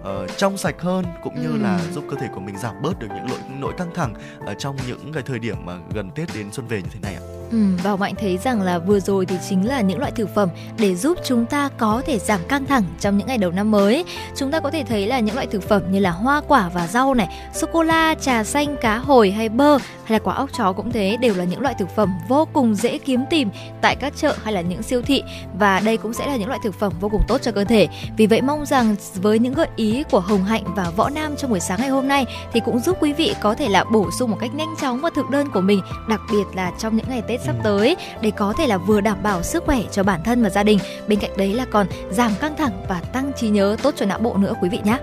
[0.00, 1.58] uh, trong sạch hơn cũng như ừ.
[1.62, 4.14] là giúp cơ thể của mình giảm bớt được những nỗi nỗi căng thẳng
[4.46, 7.14] ở trong những cái thời điểm mà gần Tết đến xuân về như thế này
[7.14, 7.35] ạ.
[7.50, 10.48] Ừ, và Mạnh thấy rằng là vừa rồi thì chính là những loại thực phẩm
[10.78, 14.04] để giúp chúng ta có thể giảm căng thẳng trong những ngày đầu năm mới.
[14.36, 16.86] Chúng ta có thể thấy là những loại thực phẩm như là hoa quả và
[16.86, 20.50] rau này, sô cô la, trà xanh, cá hồi hay bơ hay là quả ốc
[20.58, 23.96] chó cũng thế đều là những loại thực phẩm vô cùng dễ kiếm tìm tại
[23.96, 25.22] các chợ hay là những siêu thị
[25.58, 27.88] và đây cũng sẽ là những loại thực phẩm vô cùng tốt cho cơ thể.
[28.16, 31.50] Vì vậy mong rằng với những gợi ý của Hồng Hạnh và Võ Nam trong
[31.50, 34.30] buổi sáng ngày hôm nay thì cũng giúp quý vị có thể là bổ sung
[34.30, 37.22] một cách nhanh chóng vào thực đơn của mình, đặc biệt là trong những ngày
[37.28, 40.42] Tết sắp tới để có thể là vừa đảm bảo sức khỏe cho bản thân
[40.42, 43.76] và gia đình, bên cạnh đấy là còn giảm căng thẳng và tăng trí nhớ
[43.82, 44.98] tốt cho não bộ nữa quý vị nhé.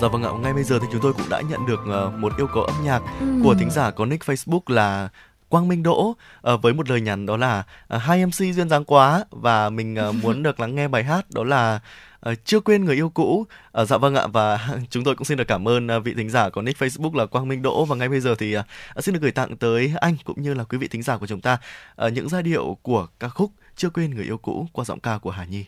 [0.00, 2.32] Dạ vâng ạ, ngay bây giờ thì chúng tôi cũng đã nhận được uh, một
[2.36, 3.26] yêu cầu âm nhạc ừ.
[3.44, 5.08] của thính giả có nick Facebook là
[5.48, 6.14] Quang Minh Đỗ
[6.52, 9.96] uh, với một lời nhắn đó là uh, hai MC duyên dáng quá và mình
[10.08, 11.80] uh, muốn được lắng nghe bài hát đó là
[12.26, 13.46] Ờ, chưa quên người yêu cũ.
[13.72, 16.30] à, dạ vâng ạ và chúng tôi cũng xin được cảm ơn ờ, vị thính
[16.30, 18.64] giả có nick Facebook là Quang Minh Đỗ và ngay bây giờ thì à,
[18.98, 21.40] xin được gửi tặng tới anh cũng như là quý vị thính giả của chúng
[21.40, 21.58] ta
[21.96, 25.18] à, những giai điệu của ca khúc chưa quên người yêu cũ qua giọng ca
[25.18, 25.64] của Hà Nhi.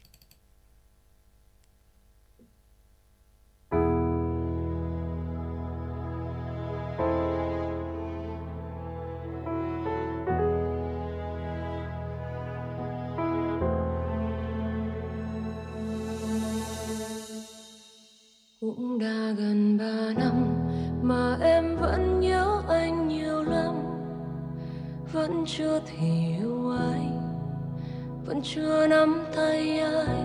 [25.58, 27.10] chưa thể yêu ai
[28.26, 30.24] vẫn chưa nắm tay ai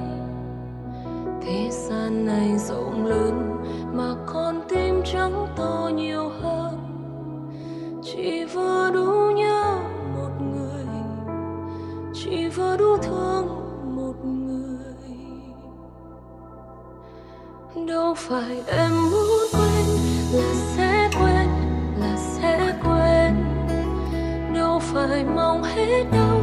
[1.41, 3.57] thế gian này rộng lớn
[3.93, 6.79] mà con tim trắng to nhiều hơn.
[8.03, 9.77] Chỉ vừa đủ nhớ
[10.15, 10.85] một người,
[12.13, 13.47] chỉ vừa đủ thương
[13.95, 14.95] một người.
[17.87, 19.52] Đâu phải em muốn
[25.23, 26.42] mong hết đau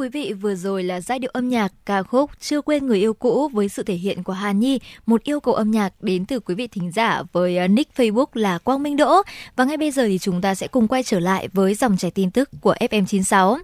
[0.00, 3.14] Quý vị, vừa rồi là giai điệu âm nhạc ca khúc Chưa quên người yêu
[3.14, 6.40] cũ với sự thể hiện của Hà Nhi, một yêu cầu âm nhạc đến từ
[6.40, 9.22] quý vị thính giả với ờ, nick Facebook là Quang Minh Đỗ.
[9.56, 12.10] Và ngay bây giờ thì chúng ta sẽ cùng quay trở lại với dòng chảy
[12.10, 13.58] tin tức của FM96.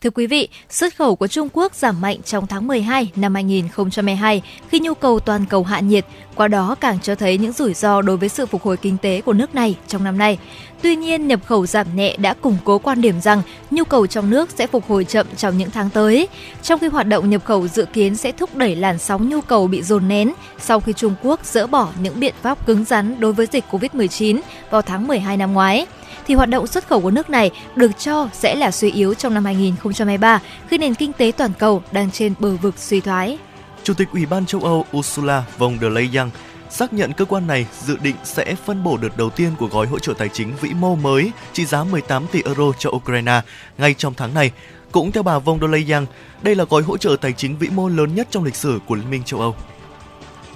[0.00, 4.42] Thưa quý vị, xuất khẩu của Trung Quốc giảm mạnh trong tháng 12 năm 2022
[4.68, 8.02] khi nhu cầu toàn cầu hạ nhiệt, qua đó càng cho thấy những rủi ro
[8.02, 10.38] đối với sự phục hồi kinh tế của nước này trong năm nay.
[10.82, 14.30] Tuy nhiên, nhập khẩu giảm nhẹ đã củng cố quan điểm rằng nhu cầu trong
[14.30, 16.28] nước sẽ phục hồi chậm trong những tháng tới,
[16.62, 19.66] trong khi hoạt động nhập khẩu dự kiến sẽ thúc đẩy làn sóng nhu cầu
[19.66, 23.32] bị dồn nén sau khi Trung Quốc dỡ bỏ những biện pháp cứng rắn đối
[23.32, 24.40] với dịch COVID-19
[24.70, 25.86] vào tháng 12 năm ngoái
[26.26, 29.34] thì hoạt động xuất khẩu của nước này được cho sẽ là suy yếu trong
[29.34, 33.38] năm 2023 khi nền kinh tế toàn cầu đang trên bờ vực suy thoái.
[33.82, 36.30] Chủ tịch Ủy ban châu Âu Ursula von der Leyen
[36.72, 39.86] xác nhận cơ quan này dự định sẽ phân bổ đợt đầu tiên của gói
[39.86, 43.40] hỗ trợ tài chính vĩ mô mới trị giá 18 tỷ euro cho Ukraine
[43.78, 44.52] ngay trong tháng này.
[44.92, 46.02] Cũng theo bà Vong der
[46.42, 48.94] đây là gói hỗ trợ tài chính vĩ mô lớn nhất trong lịch sử của
[48.94, 49.54] Liên minh châu Âu.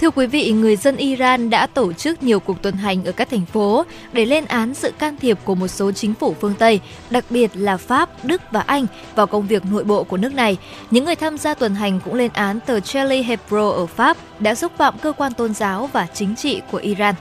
[0.01, 3.31] Thưa quý vị, người dân Iran đã tổ chức nhiều cuộc tuần hành ở các
[3.31, 6.81] thành phố để lên án sự can thiệp của một số chính phủ phương Tây,
[7.11, 10.57] đặc biệt là Pháp, Đức và Anh vào công việc nội bộ của nước này.
[10.91, 14.55] Những người tham gia tuần hành cũng lên án tờ Charlie Hebdo ở Pháp đã
[14.55, 17.15] xúc phạm cơ quan tôn giáo và chính trị của Iran.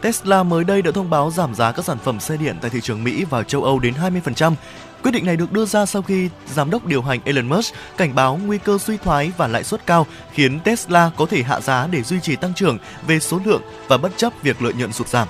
[0.00, 2.80] Tesla mới đây đã thông báo giảm giá các sản phẩm xe điện tại thị
[2.80, 3.94] trường Mỹ và châu Âu đến
[4.24, 4.52] 20%.
[5.02, 8.14] Quyết định này được đưa ra sau khi giám đốc điều hành Elon Musk cảnh
[8.14, 11.86] báo nguy cơ suy thoái và lãi suất cao khiến Tesla có thể hạ giá
[11.90, 15.08] để duy trì tăng trưởng về số lượng và bất chấp việc lợi nhuận sụt
[15.08, 15.28] giảm.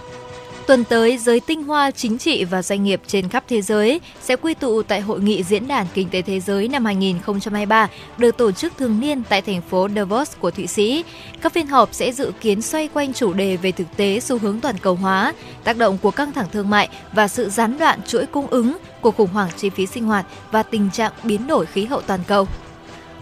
[0.69, 4.37] Tuần tới, giới tinh hoa chính trị và doanh nghiệp trên khắp thế giới sẽ
[4.37, 8.53] quy tụ tại Hội nghị Diễn đàn Kinh tế Thế giới năm 2023 được tổ
[8.53, 11.05] chức thường niên tại thành phố Davos của Thụy Sĩ.
[11.41, 14.61] Các phiên họp sẽ dự kiến xoay quanh chủ đề về thực tế xu hướng
[14.61, 18.27] toàn cầu hóa, tác động của căng thẳng thương mại và sự gián đoạn chuỗi
[18.27, 21.85] cung ứng của khủng hoảng chi phí sinh hoạt và tình trạng biến đổi khí
[21.85, 22.47] hậu toàn cầu.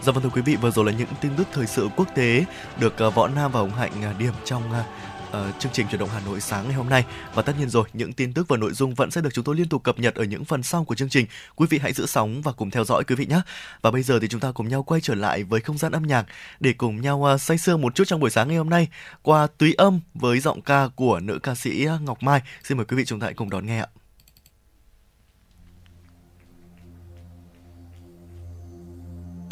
[0.01, 2.45] Dạ vâng thưa quý vị, vừa rồi là những tin tức thời sự quốc tế
[2.79, 4.83] được ờ, Võ Nam và Hồng Hạnh ờ, điểm trong ờ,
[5.49, 7.83] uh, chương trình chuyển động Hà Nội sáng ngày hôm nay và tất nhiên rồi
[7.93, 10.15] những tin tức và nội dung vẫn sẽ được chúng tôi liên tục cập nhật
[10.15, 11.25] ở những phần sau của chương trình.
[11.55, 13.41] Quý vị hãy giữ sóng và cùng theo dõi quý vị nhé.
[13.81, 16.03] Và bây giờ thì chúng ta cùng nhau quay trở lại với không gian âm
[16.03, 16.25] nhạc
[16.59, 18.87] để cùng nhau uh, say sưa một chút trong buổi sáng ngày hôm nay
[19.21, 22.41] qua túy âm với giọng ca của nữ ca sĩ Ngọc Mai.
[22.63, 23.87] Xin mời quý vị chúng ta hãy cùng đón nghe ạ.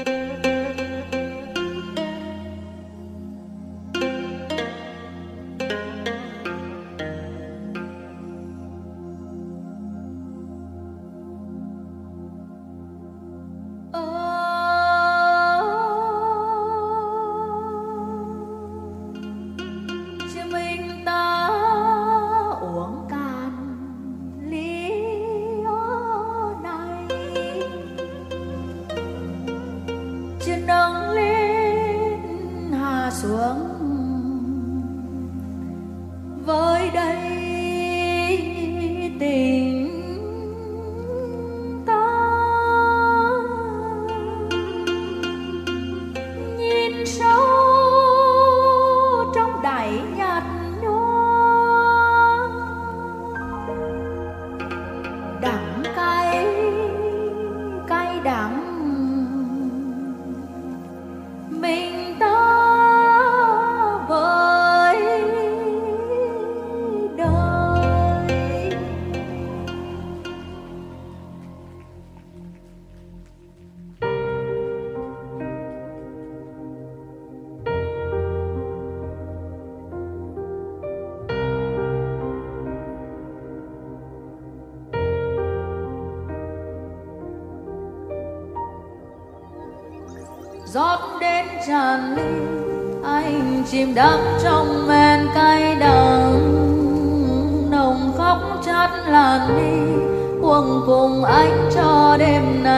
[0.06, 0.25] chìm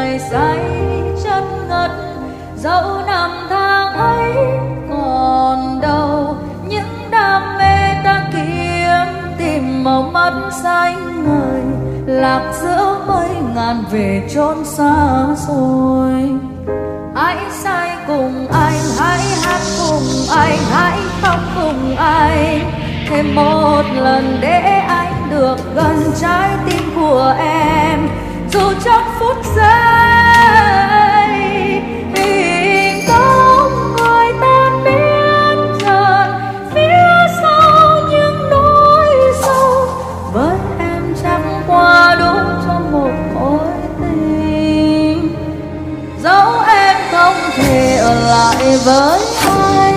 [0.08, 0.60] đời say
[1.24, 1.92] chất ngất,
[2.56, 4.34] dẫu năm tháng ấy
[4.90, 6.36] còn đâu.
[6.68, 10.34] Những đam mê ta kiếm tìm màu mắt
[10.64, 11.62] xanh ngời,
[12.06, 16.14] lạc giữa mây ngàn về chốn xa xôi.
[17.16, 22.72] Hãy say cùng anh, hãy hát cùng anh, hãy khóc cùng anh.
[23.10, 28.10] Thêm một lần để anh được gần trái tim của em.
[28.52, 29.97] Dù trong phút giây
[48.28, 49.94] lại với ai?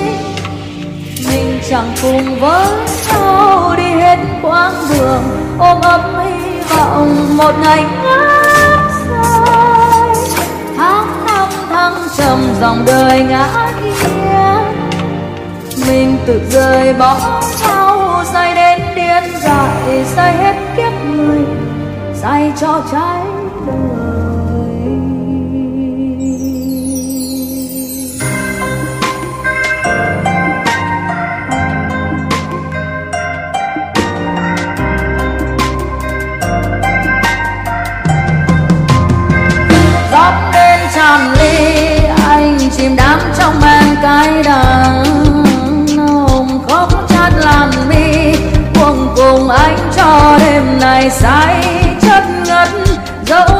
[1.28, 2.66] Mình chẳng cùng với
[3.09, 5.22] nhau đi hết quãng đường.
[5.59, 10.14] Ôm ấp hy vọng một ngày ngát say
[10.76, 14.70] tháng năm thăng trầm, dòng đời ngã nghiêng.
[15.87, 17.16] Mình tự rời bỏ
[17.62, 21.41] nhau, say đến điên dại, say hết kiếp người.
[22.22, 23.30] Say cho trái
[41.19, 41.97] đến ly
[42.29, 45.05] anh chìm đắm trong men cay đắng.
[45.97, 48.35] Nồng khóc chát làm mi
[48.75, 51.65] cuồng cùng anh cho đêm này say
[52.01, 52.69] chất ngất,
[53.27, 53.60] dẫu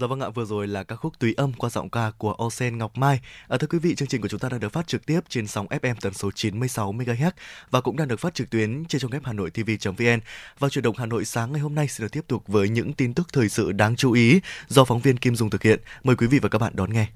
[0.00, 2.78] Dạ vâng ạ, vừa rồi là ca khúc Tùy âm qua giọng ca của Osen
[2.78, 3.20] Ngọc Mai.
[3.48, 5.46] À, thưa quý vị, chương trình của chúng ta đang được phát trực tiếp trên
[5.46, 7.30] sóng FM tần số 96 MHz
[7.70, 10.20] và cũng đang được phát trực tuyến trên trang web Hà Nội TV.vn.
[10.58, 12.92] Và chuyển động Hà Nội sáng ngày hôm nay sẽ được tiếp tục với những
[12.92, 15.80] tin tức thời sự đáng chú ý do phóng viên Kim Dung thực hiện.
[16.04, 17.06] Mời quý vị và các bạn đón nghe.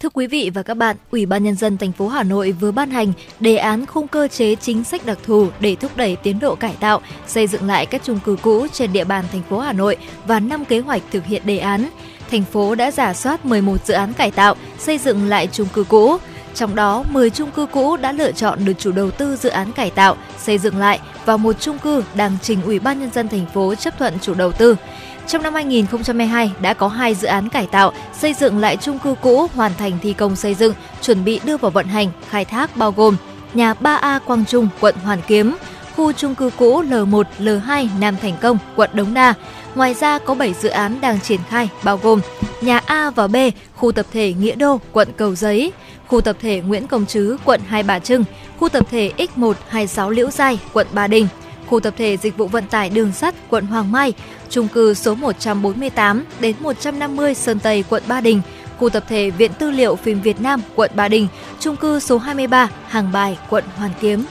[0.00, 2.70] Thưa quý vị và các bạn, Ủy ban nhân dân thành phố Hà Nội vừa
[2.70, 6.38] ban hành đề án khung cơ chế chính sách đặc thù để thúc đẩy tiến
[6.38, 9.58] độ cải tạo, xây dựng lại các chung cư cũ trên địa bàn thành phố
[9.58, 9.96] Hà Nội
[10.26, 11.88] và năm kế hoạch thực hiện đề án.
[12.30, 15.84] Thành phố đã giả soát 11 dự án cải tạo, xây dựng lại chung cư
[15.84, 16.16] cũ.
[16.54, 19.72] Trong đó, 10 chung cư cũ đã lựa chọn được chủ đầu tư dự án
[19.72, 23.28] cải tạo, xây dựng lại và một chung cư đang trình Ủy ban nhân dân
[23.28, 24.76] thành phố chấp thuận chủ đầu tư.
[25.28, 29.14] Trong năm 2022 đã có hai dự án cải tạo, xây dựng lại chung cư
[29.22, 32.76] cũ hoàn thành thi công xây dựng, chuẩn bị đưa vào vận hành, khai thác
[32.76, 33.16] bao gồm
[33.54, 35.56] nhà 3A Quang Trung, quận Hoàn Kiếm,
[35.96, 39.34] khu chung cư cũ L1, L2 Nam Thành Công, quận Đống Đa.
[39.74, 42.20] Ngoài ra có 7 dự án đang triển khai bao gồm
[42.60, 43.36] nhà A và B,
[43.76, 45.72] khu tập thể Nghĩa Đô, quận Cầu Giấy,
[46.06, 48.24] khu tập thể Nguyễn Công Trứ, quận Hai Bà Trưng,
[48.58, 51.28] khu tập thể X1 26 Liễu Giai, quận Ba Đình,
[51.68, 54.12] khu tập thể Dịch vụ vận tải đường sắt, quận Hoàng Mai,
[54.50, 58.42] chung cư số 148 đến 150 Sơn Tây, quận Ba Đình,
[58.78, 61.28] khu tập thể Viện Tư liệu phim Việt Nam, quận Ba Đình,
[61.60, 64.24] chung cư số 23 Hàng Bài, quận Hoàn Kiếm.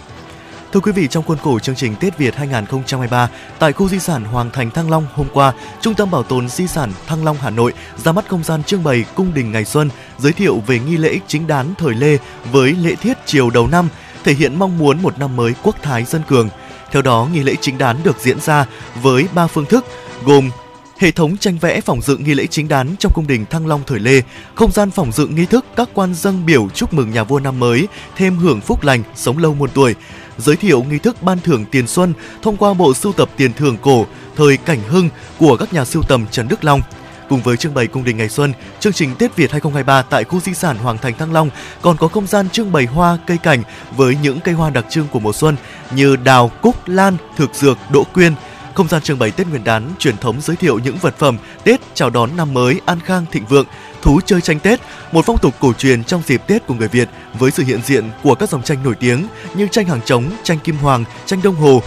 [0.74, 3.30] Thưa quý vị, trong khuôn khổ chương trình Tết Việt 2023,
[3.60, 6.68] tại khu di sản Hoàng Thành Thăng Long hôm qua, Trung tâm Bảo tồn Di
[6.68, 9.90] sản Thăng Long Hà Nội ra mắt không gian trưng bày Cung đình Ngày Xuân,
[10.18, 12.18] giới thiệu về nghi lễ chính đán thời Lê
[12.52, 13.90] với lễ thiết chiều đầu năm,
[14.24, 16.50] thể hiện mong muốn một năm mới quốc thái dân cường.
[16.92, 18.66] Theo đó, nghi lễ chính đán được diễn ra
[19.02, 19.86] với ba phương thức
[20.26, 20.50] gồm
[20.98, 23.82] hệ thống tranh vẽ phỏng dựng nghi lễ chính đán trong cung đình Thăng Long
[23.88, 24.22] thời Lê,
[24.56, 27.60] không gian phỏng dựng nghi thức các quan dân biểu chúc mừng nhà vua năm
[27.60, 29.96] mới, thêm hưởng phúc lành, sống lâu muôn tuổi,
[30.38, 33.78] giới thiệu nghi thức ban thưởng tiền xuân thông qua bộ sưu tập tiền thưởng
[33.82, 35.10] cổ thời cảnh hưng
[35.40, 36.82] của các nhà sưu tầm Trần Đức Long.
[37.30, 40.40] Cùng với trưng bày cung đình ngày xuân, chương trình Tết Việt 2023 tại khu
[40.40, 41.50] di sản Hoàng Thành Thăng Long
[41.82, 43.64] còn có không gian trưng bày hoa, cây cảnh
[43.96, 45.56] với những cây hoa đặc trưng của mùa xuân
[45.96, 48.34] như đào, cúc, lan, thực dược, đỗ quyên.
[48.74, 51.82] Không gian trưng bày Tết Nguyên đán truyền thống giới thiệu những vật phẩm Tết
[51.94, 53.66] chào đón năm mới an khang thịnh vượng,
[54.02, 54.80] thú chơi tranh Tết,
[55.12, 57.10] một phong tục cổ truyền trong dịp Tết của người Việt
[57.40, 60.60] với sự hiện diện của các dòng tranh nổi tiếng như tranh hàng trống, tranh
[60.60, 61.82] kim hoàng, tranh đông hồ,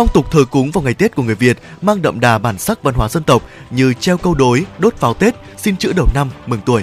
[0.00, 2.82] Phong tục thờ cúng vào ngày Tết của người Việt mang đậm đà bản sắc
[2.82, 6.30] văn hóa dân tộc như treo câu đối, đốt pháo Tết, xin chữ đầu năm,
[6.46, 6.82] mừng tuổi.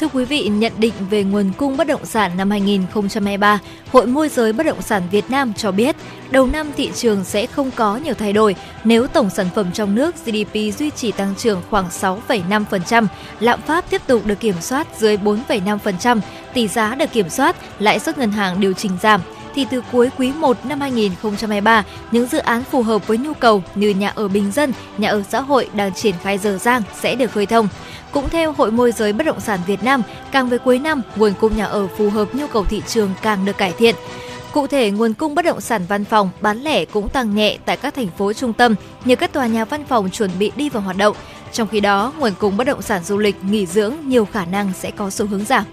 [0.00, 3.58] Thưa quý vị, nhận định về nguồn cung bất động sản năm 2023,
[3.92, 5.96] Hội môi giới bất động sản Việt Nam cho biết,
[6.30, 9.94] đầu năm thị trường sẽ không có nhiều thay đổi nếu tổng sản phẩm trong
[9.94, 13.06] nước GDP duy trì tăng trưởng khoảng 6,5%,
[13.40, 16.20] lạm phát tiếp tục được kiểm soát dưới 4,5%,
[16.54, 19.20] tỷ giá được kiểm soát, lãi suất ngân hàng điều chỉnh giảm
[19.56, 23.62] thì từ cuối quý 1 năm 2023, những dự án phù hợp với nhu cầu
[23.74, 27.14] như nhà ở bình dân, nhà ở xã hội đang triển khai dở dang sẽ
[27.14, 27.68] được khơi thông.
[28.12, 30.02] Cũng theo Hội môi giới bất động sản Việt Nam,
[30.32, 33.44] càng về cuối năm, nguồn cung nhà ở phù hợp nhu cầu thị trường càng
[33.44, 33.94] được cải thiện.
[34.52, 37.76] Cụ thể, nguồn cung bất động sản văn phòng bán lẻ cũng tăng nhẹ tại
[37.76, 40.82] các thành phố trung tâm như các tòa nhà văn phòng chuẩn bị đi vào
[40.82, 41.16] hoạt động.
[41.52, 44.72] Trong khi đó, nguồn cung bất động sản du lịch, nghỉ dưỡng nhiều khả năng
[44.78, 45.64] sẽ có xu hướng giảm.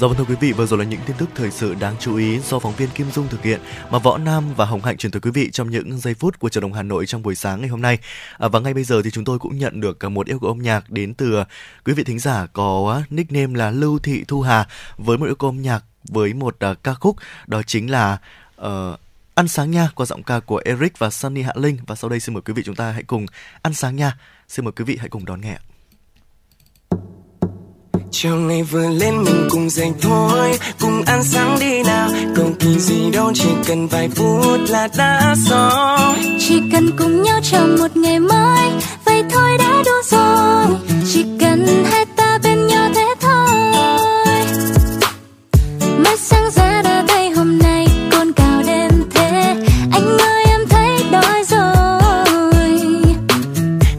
[0.00, 2.16] Dạ vâng thưa quý vị, vừa rồi là những tin tức thời sự đáng chú
[2.16, 5.12] ý do phóng viên Kim Dung thực hiện mà Võ Nam và Hồng Hạnh truyền
[5.12, 7.60] tới quý vị trong những giây phút của trận đồng Hà Nội trong buổi sáng
[7.60, 7.98] ngày hôm nay.
[8.38, 10.58] À, và ngay bây giờ thì chúng tôi cũng nhận được một yêu cầu âm
[10.58, 11.44] nhạc đến từ
[11.84, 15.50] quý vị thính giả có nickname là Lưu Thị Thu Hà với một yêu cầu
[15.50, 18.18] âm nhạc với một uh, ca khúc đó chính là
[18.60, 18.66] uh,
[19.34, 22.20] Ăn sáng nha qua giọng ca của Eric và Sunny Hạ Linh và sau đây
[22.20, 23.26] xin mời quý vị chúng ta hãy cùng
[23.62, 24.18] ăn sáng nha.
[24.48, 25.58] Xin mời quý vị hãy cùng đón nghe.
[28.10, 32.08] Chiều ngày vừa lên mình cùng dậy thôi Cùng ăn sáng đi nào.
[32.36, 36.16] Cầu kỳ gì đâu chỉ cần vài phút là đã xong.
[36.40, 38.70] Chỉ cần cùng nhau chào một ngày mới
[39.04, 40.76] Vậy thôi đã đủ rồi.
[41.12, 43.48] Chỉ cần hai ta bên nhau thế thôi.
[46.04, 49.54] Mới sáng ra đã thấy hôm nay Cồn cào đêm thế.
[49.92, 52.80] Anh ơi em thấy đói rồi.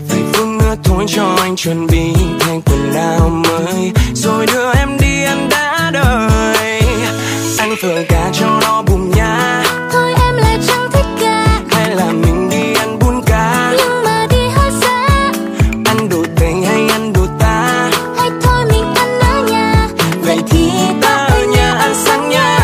[0.09, 2.61] Vài phút nữa thôi cho anh chuẩn bị thay
[2.99, 3.91] áo mới?
[4.13, 6.81] Rồi đưa em đi ăn đã đời.
[7.57, 9.63] Ăn phở gà cho nó bùng nha.
[9.91, 11.45] Thôi em lại chẳng thích gà.
[11.71, 13.73] Hay là mình đi ăn bún cá?
[13.77, 15.07] Nhưng mà đi hơi xa.
[15.85, 17.89] Ăn đồ Tây hay ăn đồ ta?
[18.17, 19.87] Hay thôi mình ăn ở nhà.
[20.21, 20.71] Vậy thì
[21.01, 22.59] ta ở nhà ăn sáng nha.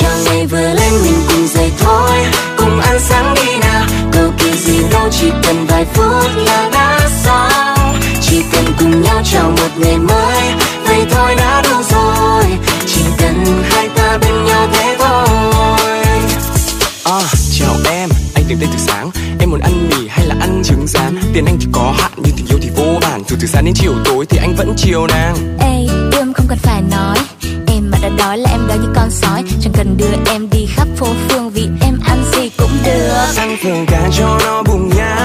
[0.00, 2.26] Chào ngày vừa lên mình cùng dậy thôi.
[2.56, 3.84] Cùng ăn sáng đi nào.
[4.12, 6.70] Cầu kỳ gì đâu chỉ cần vài phút là
[9.82, 10.42] ngày mới
[10.84, 12.44] Vậy thôi đã đủ rồi
[12.86, 15.28] Chỉ cần hai ta bên nhau thế thôi.
[17.04, 17.20] À,
[17.58, 19.10] chào em, anh tìm tên từ sáng.
[19.40, 22.36] Em muốn ăn mì hay là ăn trứng rán Tiền anh thì có hạn nhưng
[22.36, 25.06] tình yêu thì vô bản Dù từ sáng đến chiều tối thì anh vẫn chiều
[25.06, 25.36] nàng.
[25.60, 25.86] Ê,
[26.18, 27.16] em không cần phải nói.
[27.66, 29.42] Em mà đã đói là em đói như con sói.
[29.60, 33.26] Chẳng cần đưa em đi khắp phố phường Vì em ăn gì cũng được.
[33.36, 35.21] Ăn phở gà cho nó bùng nha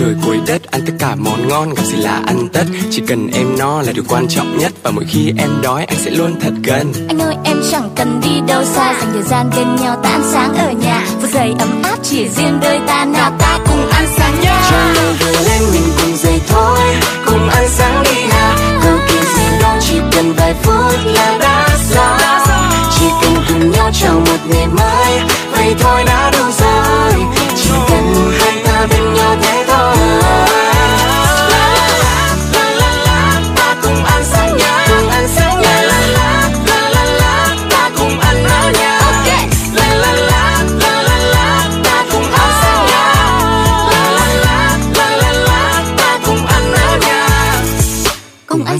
[0.00, 2.64] trời cuối đất ăn tất cả món ngon gặp gì là ăn tất.
[2.90, 5.98] Chỉ cần em no là điều quan trọng nhất và mỗi khi em đói anh
[5.98, 6.92] sẽ luôn thật gần.
[7.08, 10.22] Anh ơi em chẳng cần đi đâu xa Dành thời gian bên nhau ta ăn
[10.32, 11.06] sáng ở nhà.
[11.20, 15.12] Phút giây ấm áp chỉ riêng đôi ta Nào ta cùng ăn sáng nha nào
[15.20, 16.78] vừa lên mình cùng dậy thôi
[17.26, 18.56] Cùng ăn sáng đi nào.
[18.82, 22.18] Cầu kỳ gì đâu chỉ cần vài phút là đã xong
[22.98, 25.20] Chỉ cần cùng nhau chào một ngày mới
[25.52, 26.49] Vậy thôi đã đủ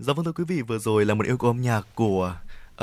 [0.00, 2.34] Dạ vâng thưa quý vị, vừa rồi là một yêu cầu âm nhạc của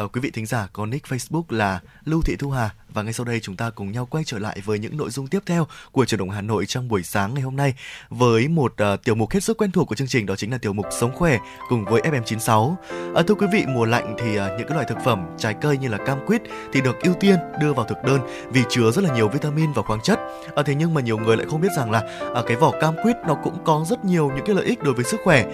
[0.02, 3.14] uh, quý vị thính giả có nick Facebook là Lưu Thị Thu Hà và ngay
[3.14, 5.68] sau đây chúng ta cùng nhau quay trở lại với những nội dung tiếp theo
[5.92, 7.74] của truyền động Hà Nội trong buổi sáng ngày hôm nay
[8.10, 10.58] với một uh, tiểu mục hết sức quen thuộc của chương trình đó chính là
[10.58, 11.40] tiểu mục sống khỏe
[11.70, 12.72] cùng với FM96.
[12.72, 12.78] Uh,
[13.16, 15.78] ờ, thưa quý vị, mùa lạnh thì uh, những cái loại thực phẩm trái cây
[15.78, 16.42] như là cam quýt
[16.74, 18.20] thì được ưu tiên đưa vào thực đơn
[18.52, 20.20] vì chứa rất là nhiều vitamin và khoáng chất.
[20.60, 22.04] Uh, thế nhưng mà nhiều người lại không biết rằng là
[22.40, 24.94] uh, cái vỏ cam quýt nó cũng có rất nhiều những cái lợi ích đối
[24.94, 25.46] với sức khỏe.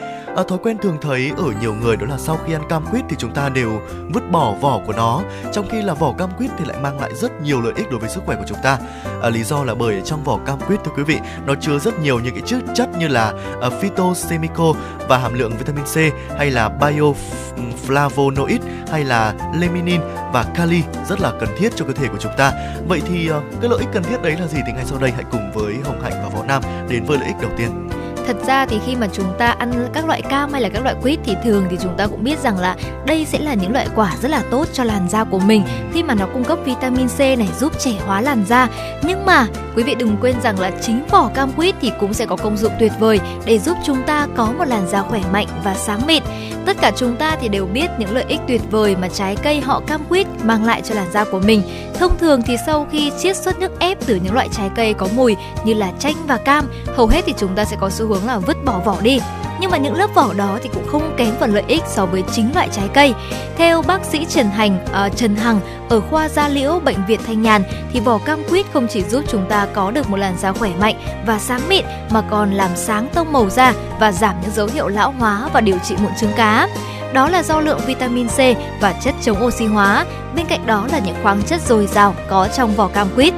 [0.42, 3.06] Uh, thói quen thường thấy ở nhiều người đó là sau khi ăn cam quýt
[3.10, 3.82] thì chúng ta đều
[4.14, 5.24] vứt bỏ vỏ của nó,
[5.54, 8.00] trong khi là vỏ cam quýt thì lại mang lại rất nhiều lợi ích đối
[8.00, 8.78] với sức khỏe của chúng ta.
[9.22, 12.00] À, lý do là bởi trong vỏ cam quýt thưa quý vị, nó chứa rất
[12.00, 14.74] nhiều những cái chất chất như là à, uh, phytosemico
[15.08, 15.98] và hàm lượng vitamin C
[16.38, 18.60] hay là bioflavonoid
[18.92, 20.02] hay là leminin
[20.34, 22.54] và kali rất là cần thiết cho cơ thể của chúng ta.
[22.88, 25.12] Vậy thì uh, cái lợi ích cần thiết đấy là gì thì ngay sau đây
[25.12, 27.90] hãy cùng với Hồng Hạnh và Võ Nam đến với lợi ích đầu tiên.
[28.28, 30.96] Thật ra thì khi mà chúng ta ăn các loại cam hay là các loại
[31.02, 33.88] quýt thì thường thì chúng ta cũng biết rằng là đây sẽ là những loại
[33.96, 35.64] quả rất là tốt cho làn da của mình
[35.94, 38.68] khi mà nó cung cấp vitamin C này giúp trẻ hóa làn da.
[39.04, 42.26] Nhưng mà quý vị đừng quên rằng là chính vỏ cam quýt thì cũng sẽ
[42.26, 45.48] có công dụng tuyệt vời để giúp chúng ta có một làn da khỏe mạnh
[45.64, 46.24] và sáng mịn.
[46.66, 49.62] Tất cả chúng ta thì đều biết những lợi ích tuyệt vời mà trái cây
[49.62, 51.62] họ cam quýt mang lại cho làn da của mình.
[52.00, 55.08] Thông thường thì sau khi chiết xuất nước ép từ những loại trái cây có
[55.16, 58.21] mùi như là chanh và cam, hầu hết thì chúng ta sẽ có xu hướng
[58.26, 59.20] là vứt bỏ vỏ đi.
[59.60, 62.24] Nhưng mà những lớp vỏ đó thì cũng không kém phần lợi ích so với
[62.32, 63.14] chính loại trái cây.
[63.58, 65.60] Theo bác sĩ Trần Hành, uh, Trần Hằng
[65.90, 67.64] ở khoa da liễu bệnh viện Thanh Nhàn
[67.94, 70.72] thì vỏ cam quýt không chỉ giúp chúng ta có được một làn da khỏe
[70.80, 70.96] mạnh
[71.26, 74.88] và sáng mịn mà còn làm sáng tông màu da và giảm những dấu hiệu
[74.88, 76.68] lão hóa và điều trị mụn trứng cá.
[77.14, 78.38] Đó là do lượng vitamin C
[78.82, 80.06] và chất chống oxy hóa,
[80.36, 83.34] bên cạnh đó là những khoáng chất dồi dào có trong vỏ cam quýt.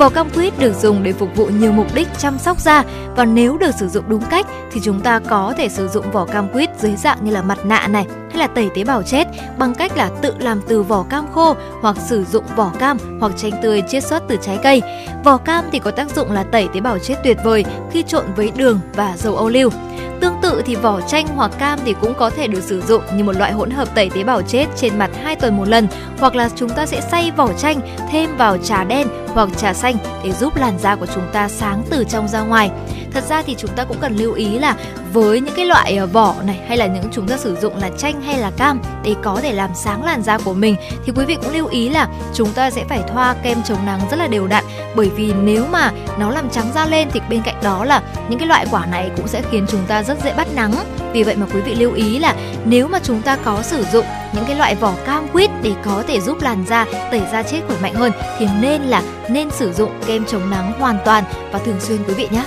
[0.00, 2.84] Vỏ cam quýt được dùng để phục vụ nhiều mục đích chăm sóc da.
[3.16, 6.24] Và nếu được sử dụng đúng cách thì chúng ta có thể sử dụng vỏ
[6.24, 9.26] cam quýt dưới dạng như là mặt nạ này hay là tẩy tế bào chết
[9.58, 13.32] bằng cách là tự làm từ vỏ cam khô hoặc sử dụng vỏ cam hoặc
[13.36, 14.82] chanh tươi chiết xuất từ trái cây.
[15.24, 18.24] Vỏ cam thì có tác dụng là tẩy tế bào chết tuyệt vời khi trộn
[18.36, 19.70] với đường và dầu ô liu.
[20.20, 23.24] Tương tự thì vỏ chanh hoặc cam thì cũng có thể được sử dụng như
[23.24, 26.34] một loại hỗn hợp tẩy tế bào chết trên mặt 2 tuần một lần, hoặc
[26.34, 30.32] là chúng ta sẽ xay vỏ chanh thêm vào trà đen hoặc trà xanh để
[30.32, 32.70] giúp làn da của chúng ta sáng từ trong ra ngoài.
[33.12, 34.76] Thật ra thì chúng ta cũng cần lưu ý là
[35.12, 37.90] với những cái loại ờ, vỏ này hay là những chúng ta sử dụng là
[37.98, 41.24] chanh hay là cam để có thể làm sáng làn da của mình thì quý
[41.24, 44.26] vị cũng lưu ý là chúng ta sẽ phải thoa kem chống nắng rất là
[44.26, 44.64] đều đặn
[44.94, 48.38] bởi vì nếu mà nó làm trắng da lên thì bên cạnh đó là những
[48.38, 50.74] cái loại quả này cũng sẽ khiến chúng ta rất dễ bắt nắng
[51.12, 54.04] vì vậy mà quý vị lưu ý là nếu mà chúng ta có sử dụng
[54.32, 57.60] những cái loại vỏ cam quýt để có thể giúp làn da tẩy da chết
[57.66, 61.58] khỏe mạnh hơn thì nên là nên sử dụng kem chống nắng hoàn toàn và
[61.58, 62.44] thường xuyên quý vị nhé.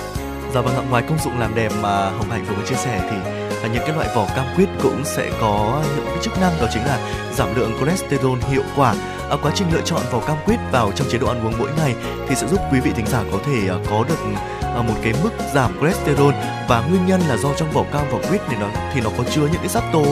[0.54, 3.00] Dạ vâng ạ, ngoài công dụng làm đẹp mà Hồng Hạnh vừa mới chia sẻ
[3.10, 3.33] thì
[3.64, 6.66] à, những cái loại vỏ cam quýt cũng sẽ có những cái chức năng đó
[6.72, 6.98] chính là
[7.34, 8.94] giảm lượng cholesterol hiệu quả.
[9.30, 11.70] à, quá trình lựa chọn vỏ cam quýt vào trong chế độ ăn uống mỗi
[11.76, 11.94] ngày
[12.28, 14.18] thì sẽ giúp quý vị thính giả có thể à, có được
[14.82, 16.34] một cái mức giảm cholesterol
[16.68, 19.24] và nguyên nhân là do trong vỏ cam vỏ quýt thì nó thì nó có
[19.24, 20.04] chứa những cái sắc tố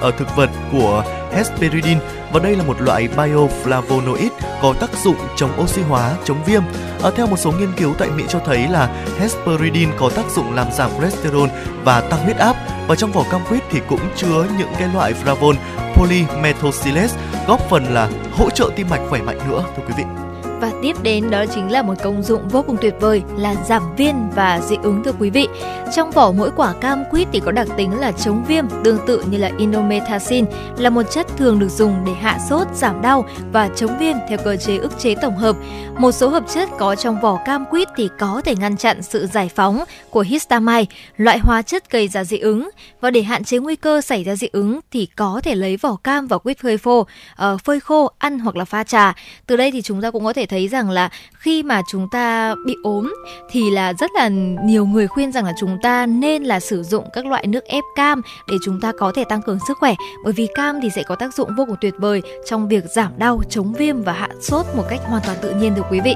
[0.00, 1.98] ở thực vật của hesperidin
[2.32, 4.30] và đây là một loại bioflavonoid
[4.62, 6.62] có tác dụng chống oxy hóa, chống viêm.
[7.02, 10.54] À, theo một số nghiên cứu tại Mỹ cho thấy là hesperidin có tác dụng
[10.54, 11.48] làm giảm cholesterol
[11.84, 12.56] và tăng huyết áp
[12.88, 15.54] và trong vỏ cam quýt thì cũng chứa những cái loại flavon
[15.94, 20.29] polymethoxylase góp phần là hỗ trợ tim mạch khỏe mạnh nữa thưa quý vị.
[20.60, 23.82] Và tiếp đến đó chính là một công dụng vô cùng tuyệt vời là giảm
[23.96, 25.48] viên và dị ứng thưa quý vị.
[25.96, 29.22] Trong vỏ mỗi quả cam quýt thì có đặc tính là chống viêm, tương tự
[29.30, 30.44] như là indomethacin
[30.78, 34.38] là một chất thường được dùng để hạ sốt, giảm đau và chống viêm theo
[34.44, 35.56] cơ chế ức chế tổng hợp.
[36.00, 39.26] Một số hợp chất có trong vỏ cam quýt thì có thể ngăn chặn sự
[39.26, 40.84] giải phóng của histamine,
[41.16, 42.70] loại hóa chất gây ra dị ứng.
[43.00, 45.96] Và để hạn chế nguy cơ xảy ra dị ứng thì có thể lấy vỏ
[45.96, 49.14] cam và quýt phơi khô, uh, ờ, phơi khô ăn hoặc là pha trà.
[49.46, 51.10] Từ đây thì chúng ta cũng có thể thấy rằng là
[51.40, 53.14] khi mà chúng ta bị ốm
[53.50, 54.28] thì là rất là
[54.64, 57.84] nhiều người khuyên rằng là chúng ta nên là sử dụng các loại nước ép
[57.96, 61.02] cam để chúng ta có thể tăng cường sức khỏe bởi vì cam thì sẽ
[61.02, 64.28] có tác dụng vô cùng tuyệt vời trong việc giảm đau, chống viêm và hạ
[64.40, 66.14] sốt một cách hoàn toàn tự nhiên thưa quý vị.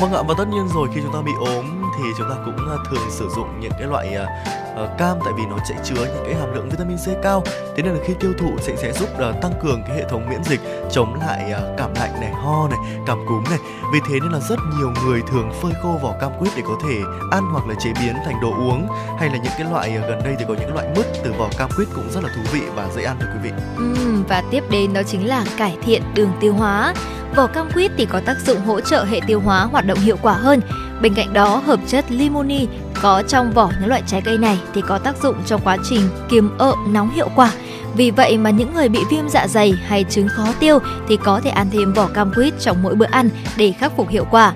[0.00, 1.64] Vâng ạ và tất nhiên rồi khi chúng ta bị ốm
[1.98, 4.26] thì chúng ta cũng à, thường sử dụng những cái loại à,
[4.72, 7.42] uh, cam tại vì nó sẽ chứa những cái hàm lượng vitamin C cao.
[7.76, 10.30] Thế nên là khi tiêu thụ sẽ sẽ giúp uh, tăng cường cái hệ thống
[10.30, 10.60] miễn dịch
[10.90, 13.58] chống lại uh, cảm lạnh này ho này cảm cúm này.
[13.92, 16.74] Vì thế nên là rất nhiều người thường phơi khô vỏ cam quýt để có
[16.88, 16.96] thể
[17.30, 20.20] ăn hoặc là chế biến thành đồ uống hay là những cái loại uh, gần
[20.24, 22.62] đây thì có những loại mứt từ vỏ cam quýt cũng rất là thú vị
[22.74, 23.50] và dễ ăn thưa quý vị.
[23.76, 26.94] Uhm, và tiếp đến đó chính là cải thiện đường tiêu hóa.
[27.36, 30.16] Vỏ cam quýt thì có tác dụng hỗ trợ hệ tiêu hóa hoạt động hiệu
[30.22, 30.60] quả hơn.
[31.02, 32.66] Bên cạnh đó, hợp chất limoni
[33.02, 36.00] có trong vỏ những loại trái cây này thì có tác dụng trong quá trình
[36.28, 37.52] kiềm ợ nóng hiệu quả.
[37.96, 40.78] Vì vậy mà những người bị viêm dạ dày hay chứng khó tiêu
[41.08, 44.08] thì có thể ăn thêm vỏ cam quýt trong mỗi bữa ăn để khắc phục
[44.08, 44.52] hiệu quả.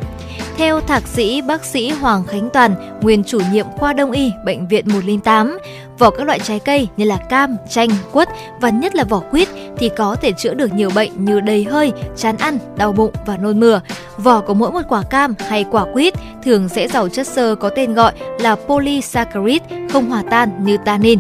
[0.57, 4.69] Theo thạc sĩ bác sĩ Hoàng Khánh Toàn, nguyên chủ nhiệm khoa đông y bệnh
[4.69, 5.59] viện 108,
[5.99, 8.29] vỏ các loại trái cây như là cam, chanh, quất
[8.61, 11.93] và nhất là vỏ quýt thì có thể chữa được nhiều bệnh như đầy hơi,
[12.17, 13.81] chán ăn, đau bụng và nôn mửa.
[14.17, 17.71] Vỏ của mỗi một quả cam hay quả quýt thường sẽ giàu chất xơ có
[17.77, 21.19] tên gọi là polysaccharide không hòa tan như tannin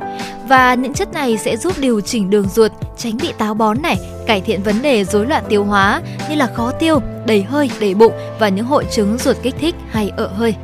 [0.48, 3.96] và những chất này sẽ giúp điều chỉnh đường ruột, tránh bị táo bón này,
[4.26, 6.00] cải thiện vấn đề rối loạn tiêu hóa
[6.30, 9.74] như là khó tiêu, đầy hơi, đầy bụng và những hội chứng ruột kích thích
[9.90, 10.54] hay ợ hơi.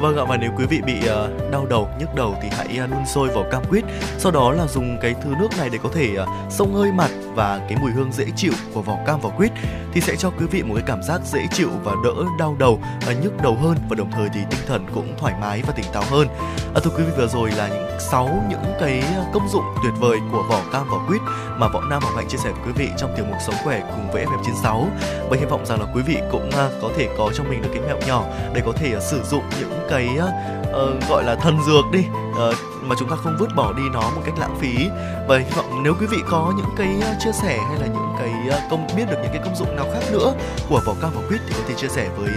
[0.00, 2.90] Vâng ạ và nếu quý vị bị uh, đau đầu, nhức đầu thì hãy uh,
[2.90, 3.84] đun sôi vỏ cam quýt.
[4.18, 6.92] Sau đó là dùng cái thứ nước này để có thể ờ, uh, xông hơi
[6.92, 9.52] mặt và cái mùi hương dễ chịu của vỏ cam vỏ quýt
[9.92, 12.80] thì sẽ cho quý vị một cái cảm giác dễ chịu và đỡ đau đầu,
[13.10, 15.86] uh, nhức đầu hơn và đồng thời thì tinh thần cũng thoải mái và tỉnh
[15.92, 16.28] táo hơn.
[16.74, 20.18] À, thưa quý vị vừa rồi là những sáu những cái công dụng tuyệt vời
[20.32, 21.20] của vỏ cam vỏ quýt
[21.58, 23.80] mà võ Nam và mạnh chia sẻ với quý vị trong tiểu mục sống khỏe
[23.80, 24.86] cùng với FM96
[25.30, 27.68] và hy vọng rằng là quý vị cũng uh, có thể có cho mình được
[27.72, 28.24] cái mẹo nhỏ
[28.54, 32.54] để có thể uh, sử dụng những cái uh, gọi là thần dược đi uh,
[32.82, 34.88] mà chúng ta không vứt bỏ đi nó một cách lãng phí
[35.28, 38.60] và hy vọng nếu quý vị có những cái chia sẻ hay là những cái
[38.70, 40.34] công biết được những cái công dụng nào khác nữa
[40.68, 42.30] của vỏ cam vỏ quýt thì có thể chia sẻ với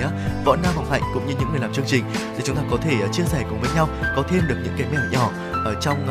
[0.45, 2.77] võ nam hồng hạnh cũng như những người làm chương trình để chúng ta có
[2.77, 5.31] thể chia sẻ cùng với nhau có thêm được những cái mẹo nhỏ
[5.65, 6.07] ở trong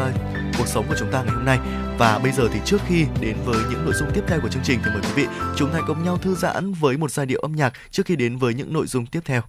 [0.58, 1.58] cuộc sống của chúng ta ngày hôm nay
[1.98, 4.62] và bây giờ thì trước khi đến với những nội dung tiếp theo của chương
[4.64, 5.26] trình thì mời quý vị
[5.56, 8.36] chúng ta cùng nhau thư giãn với một giai điệu âm nhạc trước khi đến
[8.36, 9.42] với những nội dung tiếp theo.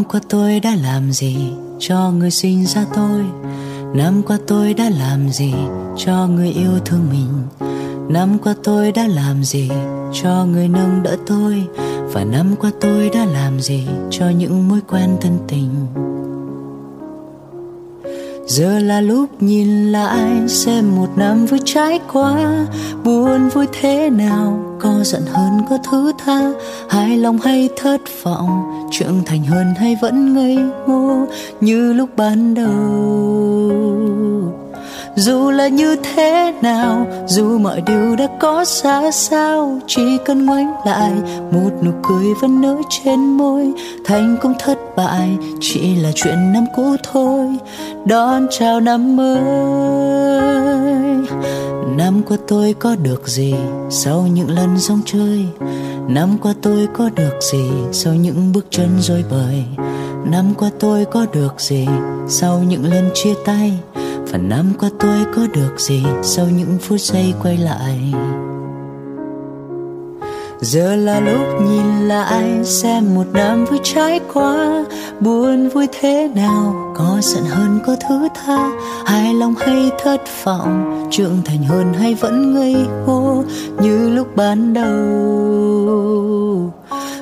[0.00, 1.36] Năm qua tôi đã làm gì
[1.78, 3.24] cho người sinh ra tôi?
[3.94, 5.54] Năm qua tôi đã làm gì
[5.96, 7.28] cho người yêu thương mình?
[8.08, 9.70] Năm qua tôi đã làm gì
[10.22, 11.64] cho người nâng đỡ tôi?
[12.12, 15.70] Và năm qua tôi đã làm gì cho những mối quen thân tình?
[18.50, 22.66] Giờ là lúc nhìn lại xem một năm vừa trải qua,
[23.04, 26.50] buồn vui thế nào, có giận hơn có thứ tha.
[26.88, 31.26] Hài lòng hay thất vọng, trưởng thành hơn hay vẫn ngây ngô,
[31.60, 34.09] như lúc ban đầu
[35.16, 40.72] dù là như thế nào, dù mọi điều đã có xa sao chỉ cần ngoảnh
[40.86, 41.12] lại,
[41.50, 43.72] một nụ cười vẫn nở trên môi.
[44.04, 45.28] Thành công thất bại
[45.60, 47.46] chỉ là chuyện năm cũ thôi.
[48.04, 49.40] Đón chào năm mới.
[51.96, 53.54] Năm qua tôi có được gì
[53.90, 55.46] sau những lần rong chơi?
[56.08, 59.64] Năm qua tôi có được gì sau những bước chân rối bời?
[60.24, 61.86] Năm qua tôi có được gì
[62.28, 63.72] sau những lần chia tay?
[64.32, 68.12] Phần năm qua tôi có được gì sau những phút giây quay lại?
[70.60, 74.84] Giờ là lúc nhìn lại xem một năm vừa trải qua
[75.20, 78.70] buồn vui thế nào, có giận hơn có thứ tha.
[79.06, 82.76] Hài lòng hay thất vọng, trưởng thành hơn hay vẫn ngây
[83.06, 83.44] ngô,
[83.82, 86.00] như lúc ban đầu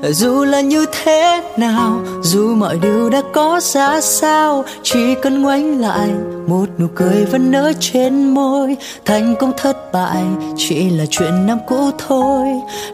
[0.03, 5.81] dù là như thế nào, dù mọi điều đã có ra sao, chỉ cần ngoảnh
[5.81, 6.11] lại,
[6.47, 8.77] một nụ cười vẫn nở trên môi.
[9.05, 10.23] Thành công thất bại
[10.57, 12.47] chỉ là chuyện năm cũ thôi.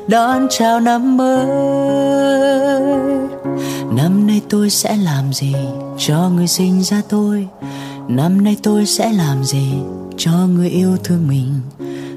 [0.09, 1.47] Đón chào năm mới,
[3.97, 5.55] năm nay tôi sẽ làm gì
[5.99, 7.49] cho người sinh ra tôi?
[8.09, 9.73] Năm nay tôi sẽ làm gì
[10.17, 11.61] cho người yêu thương mình?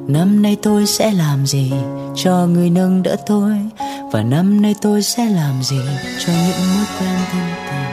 [0.08, 1.72] Năm nay tôi sẽ làm gì
[2.24, 3.54] cho người nâng đỡ tôi.
[4.12, 5.80] Và năm nay tôi sẽ làm gì
[6.20, 7.88] cho những mối quen thân tình?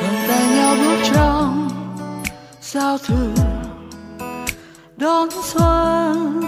[0.00, 1.68] Cầm tay nhau bước trong
[2.62, 3.34] giao thừa
[4.96, 6.42] đón xuân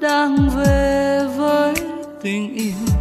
[0.00, 0.93] đang về
[2.24, 2.93] tình yêu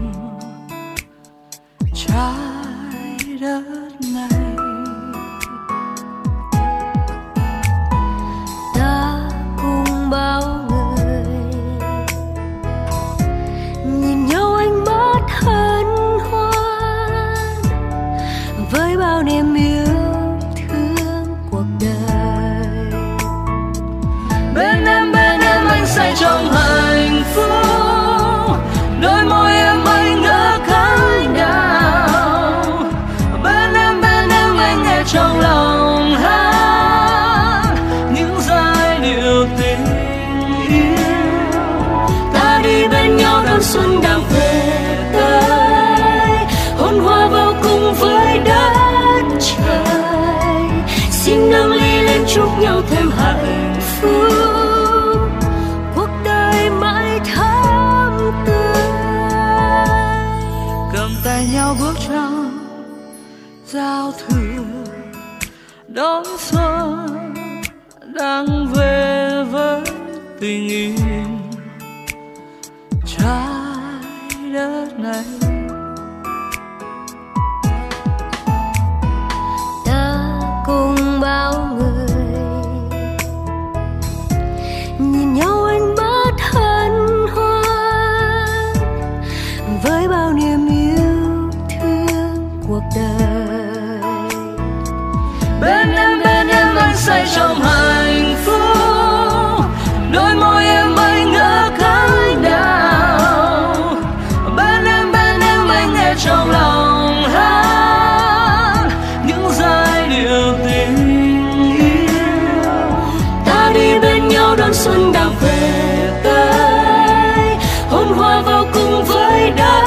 [114.73, 117.57] đón xuân đang về tới.
[117.89, 119.83] Hôn hoa vào cùng với đất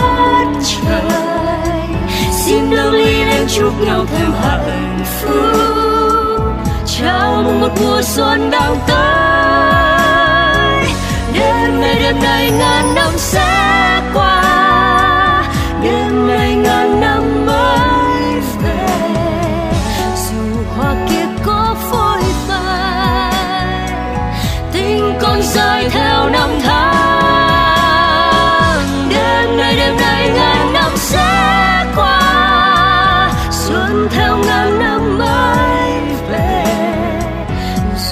[0.62, 1.02] trời.
[2.32, 6.42] Xin nâng ly lên chúc nhau thêm hạnh phúc.
[6.86, 8.96] Chào mừng một mùa xuân đang tới.
[11.32, 13.95] Đêm nay đêm nay ngàn năm sẽ
[26.26, 28.08] bao năm tháng.
[29.10, 33.30] Đêm nay đêm nay, ngàn năm sẽ qua.
[33.50, 35.90] Xuân theo ngàn năm mới
[36.30, 36.64] về.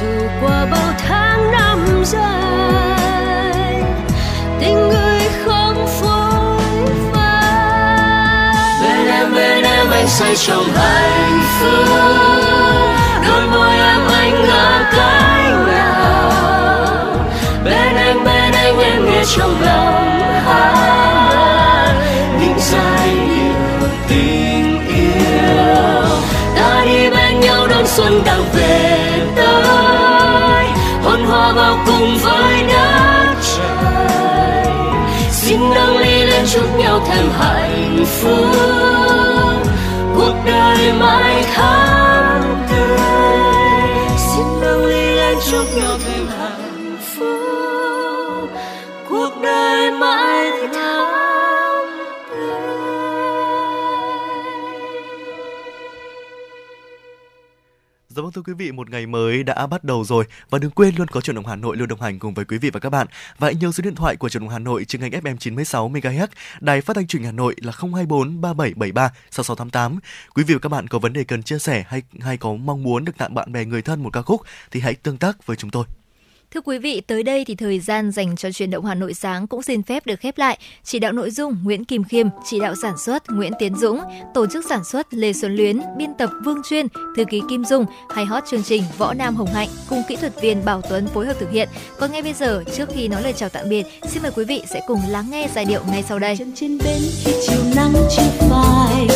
[0.01, 3.83] Dù qua bao tháng năm dài,
[4.61, 8.55] tình người không phôi phai.
[8.83, 11.89] Bên em bên em, anh say trong hạnh phúc.
[13.29, 15.24] Đôi môi em anh ngỡ cánh
[19.27, 21.95] trong lòng hát
[22.41, 26.07] những giai điệu tình yêu.
[26.57, 30.67] Ta đi bên nhau đón xuân đang về tới,
[31.05, 34.67] hôn hoa vào cùng với đất trời.
[35.31, 39.67] Xin nâng ly lên chúc nhau thêm hạnh phúc.
[40.17, 42.99] Cuộc đời mãi thắm tươi
[44.17, 46.14] xin nâng ly lên chúc nhau thêm
[58.35, 61.21] thưa quý vị, một ngày mới đã bắt đầu rồi và đừng quên luôn có
[61.21, 63.07] chuyển động Hà Nội luôn đồng hành cùng với quý vị và các bạn.
[63.39, 65.91] Và hãy nhớ số điện thoại của chuyển động Hà Nội trên kênh FM 96
[65.91, 66.27] MHz,
[66.61, 69.99] đài phát thanh truyền hình Hà Nội là 024 3773 6688.
[70.35, 72.83] Quý vị và các bạn có vấn đề cần chia sẻ hay hay có mong
[72.83, 75.57] muốn được tặng bạn bè người thân một ca khúc thì hãy tương tác với
[75.57, 75.85] chúng tôi.
[76.55, 79.47] Thưa quý vị, tới đây thì thời gian dành cho truyền động Hà Nội sáng
[79.47, 80.59] cũng xin phép được khép lại.
[80.85, 84.01] Chỉ đạo nội dung Nguyễn Kim Khiêm, chỉ đạo sản xuất Nguyễn Tiến Dũng,
[84.35, 86.87] tổ chức sản xuất Lê Xuân Luyến, biên tập Vương Chuyên,
[87.17, 90.43] thư ký Kim Dung, hay hot chương trình Võ Nam Hồng Hạnh cùng kỹ thuật
[90.43, 91.69] viên Bảo Tuấn phối hợp thực hiện.
[91.99, 94.63] Còn ngay bây giờ, trước khi nói lời chào tạm biệt, xin mời quý vị
[94.71, 96.37] sẽ cùng lắng nghe giai điệu ngay sau đây.
[96.37, 99.07] chân trên bên khi chiều nắng chưa phai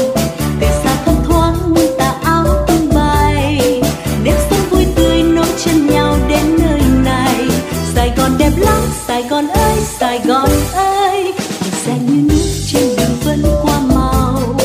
[10.00, 14.56] sài gòn ơi màu xanh như nước trên đường vân qua màu.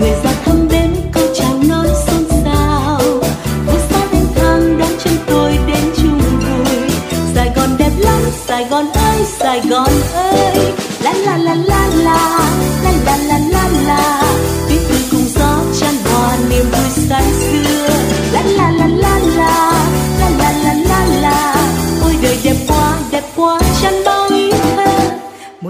[0.00, 3.00] Người ra thăm đến câu chào nói xôn xao.
[3.66, 6.90] Phố xa đến thang đón chân tôi đến chung vui
[7.34, 10.72] sài gòn đẹp lắm, sài gòn ơi, sài gòn ơi.
[11.02, 11.81] La la la la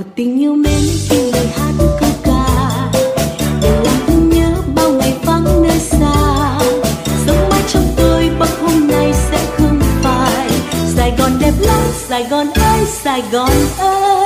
[0.03, 2.47] một tình yêu mến khi lời hát câu ca.
[3.63, 6.59] Để làm thương nhớ bao ngày vắng nơi xa.
[7.27, 10.49] Sống mãi trong tôi bắc hôm nay sẽ không phai
[10.97, 14.22] sài gòn đẹp lắm, sài gòn ơi, sài gòn ơi.